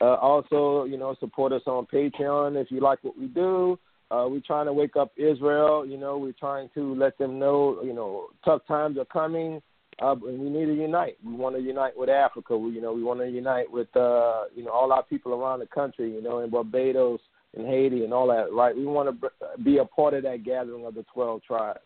Uh, 0.00 0.14
also, 0.14 0.84
you 0.84 0.98
know, 0.98 1.16
support 1.20 1.52
us 1.52 1.62
on 1.66 1.86
Patreon 1.86 2.60
if 2.60 2.70
you 2.70 2.80
like 2.80 3.02
what 3.02 3.18
we 3.18 3.26
do. 3.26 3.78
Uh, 4.10 4.26
we're 4.28 4.42
trying 4.46 4.66
to 4.66 4.72
wake 4.72 4.96
up 4.96 5.10
Israel. 5.16 5.84
You 5.84 5.98
know, 5.98 6.18
we're 6.18 6.32
trying 6.32 6.68
to 6.74 6.94
let 6.94 7.18
them 7.18 7.38
know, 7.38 7.80
you 7.82 7.92
know, 7.92 8.26
tough 8.44 8.60
times 8.68 8.98
are 8.98 9.04
coming, 9.06 9.60
uh, 10.00 10.12
and 10.12 10.38
we 10.38 10.48
need 10.48 10.66
to 10.66 10.74
unite. 10.74 11.16
We 11.24 11.32
want 11.32 11.56
to 11.56 11.62
unite 11.62 11.96
with 11.96 12.08
Africa. 12.08 12.56
We, 12.56 12.70
you 12.72 12.80
know, 12.80 12.92
we 12.92 13.02
want 13.02 13.20
to 13.20 13.28
unite 13.28 13.70
with, 13.70 13.88
uh, 13.96 14.44
you 14.54 14.64
know, 14.64 14.70
all 14.70 14.92
our 14.92 15.02
people 15.02 15.34
around 15.34 15.58
the 15.60 15.66
country. 15.66 16.12
You 16.12 16.22
know, 16.22 16.38
in 16.40 16.50
Barbados, 16.50 17.20
in 17.54 17.66
Haiti, 17.66 18.04
and 18.04 18.12
all 18.12 18.28
that. 18.28 18.52
Right? 18.52 18.76
We 18.76 18.86
want 18.86 19.20
to 19.20 19.30
be 19.62 19.78
a 19.78 19.84
part 19.84 20.14
of 20.14 20.22
that 20.22 20.44
gathering 20.44 20.86
of 20.86 20.94
the 20.94 21.04
twelve 21.12 21.42
tribes. 21.42 21.80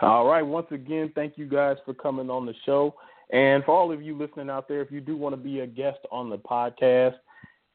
All 0.00 0.26
right. 0.26 0.42
Once 0.42 0.68
again, 0.70 1.12
thank 1.14 1.36
you 1.36 1.46
guys 1.46 1.76
for 1.84 1.94
coming 1.94 2.30
on 2.30 2.46
the 2.46 2.54
show. 2.64 2.94
And 3.32 3.62
for 3.64 3.76
all 3.76 3.92
of 3.92 4.02
you 4.02 4.16
listening 4.16 4.50
out 4.50 4.66
there, 4.66 4.82
if 4.82 4.90
you 4.90 5.00
do 5.00 5.16
want 5.16 5.34
to 5.34 5.40
be 5.40 5.60
a 5.60 5.66
guest 5.66 6.00
on 6.10 6.30
the 6.30 6.38
podcast, 6.38 7.14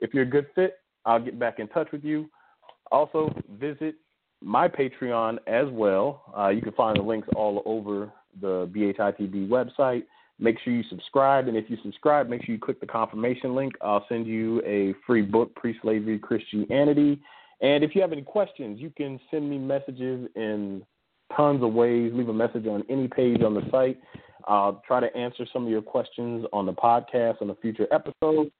If 0.01 0.13
you're 0.13 0.23
a 0.23 0.29
good 0.29 0.47
fit, 0.55 0.79
I'll 1.05 1.23
get 1.23 1.39
back 1.39 1.59
in 1.59 1.69
touch 1.69 1.87
with 1.93 2.03
you. 2.03 2.29
Also, 2.91 3.33
visit 3.59 3.95
my 4.41 4.67
Patreon 4.67 5.37
as 5.47 5.67
well. 5.71 6.33
Uh, 6.37 6.49
you 6.49 6.61
can 6.61 6.73
find 6.73 6.97
the 6.97 7.03
links 7.03 7.29
all 7.35 7.63
over 7.65 8.11
the 8.39 8.69
BHITB 8.73 9.47
website. 9.47 10.03
Make 10.37 10.57
sure 10.59 10.73
you 10.73 10.83
subscribe, 10.89 11.47
and 11.47 11.55
if 11.55 11.69
you 11.69 11.77
subscribe, 11.81 12.27
make 12.27 12.43
sure 12.43 12.53
you 12.53 12.59
click 12.59 12.81
the 12.81 12.87
confirmation 12.87 13.55
link. 13.55 13.73
I'll 13.81 14.05
send 14.09 14.27
you 14.27 14.61
a 14.65 14.93
free 15.07 15.21
book, 15.21 15.55
Pre 15.55 15.77
Slavery 15.81 16.19
Christianity. 16.19 17.21
And 17.61 17.83
if 17.83 17.95
you 17.95 18.01
have 18.01 18.11
any 18.11 18.21
questions, 18.21 18.81
you 18.81 18.91
can 18.97 19.19
send 19.31 19.49
me 19.49 19.57
messages 19.57 20.27
in 20.35 20.83
tons 21.35 21.63
of 21.63 21.73
ways. 21.73 22.11
Leave 22.13 22.27
a 22.27 22.33
message 22.33 22.67
on 22.67 22.83
any 22.89 23.07
page 23.07 23.41
on 23.43 23.53
the 23.53 23.61
site. 23.71 23.97
I'll 24.45 24.83
try 24.85 24.99
to 24.99 25.15
answer 25.15 25.45
some 25.51 25.63
of 25.63 25.69
your 25.69 25.81
questions 25.81 26.45
on 26.51 26.65
the 26.65 26.73
podcast 26.73 27.41
on 27.41 27.49
a 27.49 27.55
future 27.55 27.87
episode. 27.91 28.51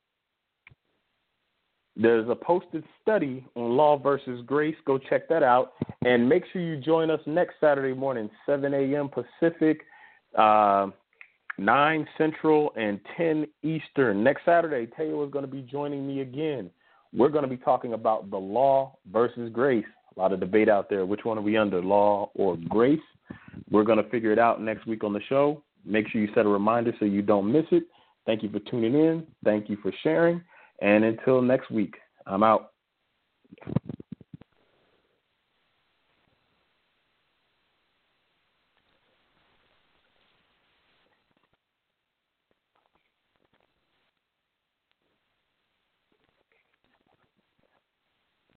There's 1.98 2.28
a 2.30 2.36
posted 2.36 2.84
study 3.02 3.46
on 3.56 3.78
law 3.78 3.98
versus 3.98 4.42
grace. 4.46 4.76
Go 4.86 4.98
check 4.98 5.30
that 5.30 5.44
out. 5.44 5.74
And 6.04 6.28
make 6.28 6.44
sure 6.52 6.62
you 6.62 6.78
join 6.78 7.10
us 7.10 7.22
next 7.26 7.56
Saturday 7.62 7.98
morning, 7.98 8.30
7 8.46 8.74
a.m. 8.74 9.10
Pacific, 9.10 9.82
uh, 10.38 10.88
9 11.58 12.08
Central, 12.18 12.74
and 12.76 13.00
10 13.16 13.48
Eastern. 13.64 14.24
Next 14.24 14.44
Saturday, 14.44 14.92
Taylor 14.98 15.26
is 15.26 15.32
going 15.32 15.46
to 15.46 15.52
be 15.52 15.62
joining 15.62 16.06
me 16.06 16.20
again. 16.20 16.70
We're 17.14 17.30
going 17.30 17.44
to 17.44 17.50
be 17.50 17.58
talking 17.58 17.94
about 17.94 18.30
the 18.30 18.38
law 18.38 18.98
versus 19.12 19.50
grace. 19.54 19.86
A 20.16 20.20
lot 20.20 20.34
of 20.34 20.42
debate 20.42 20.68
out 20.68 20.90
there. 20.90 21.06
Which 21.06 21.24
one 21.24 21.38
are 21.38 21.42
we 21.42 21.56
under, 21.56 21.82
law 21.82 22.30
or 22.36 22.58
grace? 22.70 23.00
We're 23.72 23.84
going 23.84 24.04
to 24.04 24.10
figure 24.10 24.34
it 24.34 24.40
out 24.40 24.62
next 24.62 24.86
week 24.86 25.04
on 25.06 25.14
the 25.14 25.22
show. 25.30 25.64
Make 25.86 26.10
sure 26.10 26.20
you 26.20 26.28
set 26.36 26.46
a 26.46 26.50
reminder 26.50 26.94
so 27.00 27.06
you 27.06 27.22
don't 27.22 27.52
miss 27.52 27.66
it. 27.72 27.84
Thank 28.26 28.44
you 28.44 28.50
for 28.50 28.60
tuning 28.60 28.96
in. 28.96 29.26
Thank 29.46 29.70
you 29.70 29.78
for 29.82 29.94
sharing. 30.04 30.42
And 30.82 31.04
until 31.04 31.42
next 31.42 31.72
week, 31.72 31.96
I'm 32.28 32.44
out. 32.44 32.72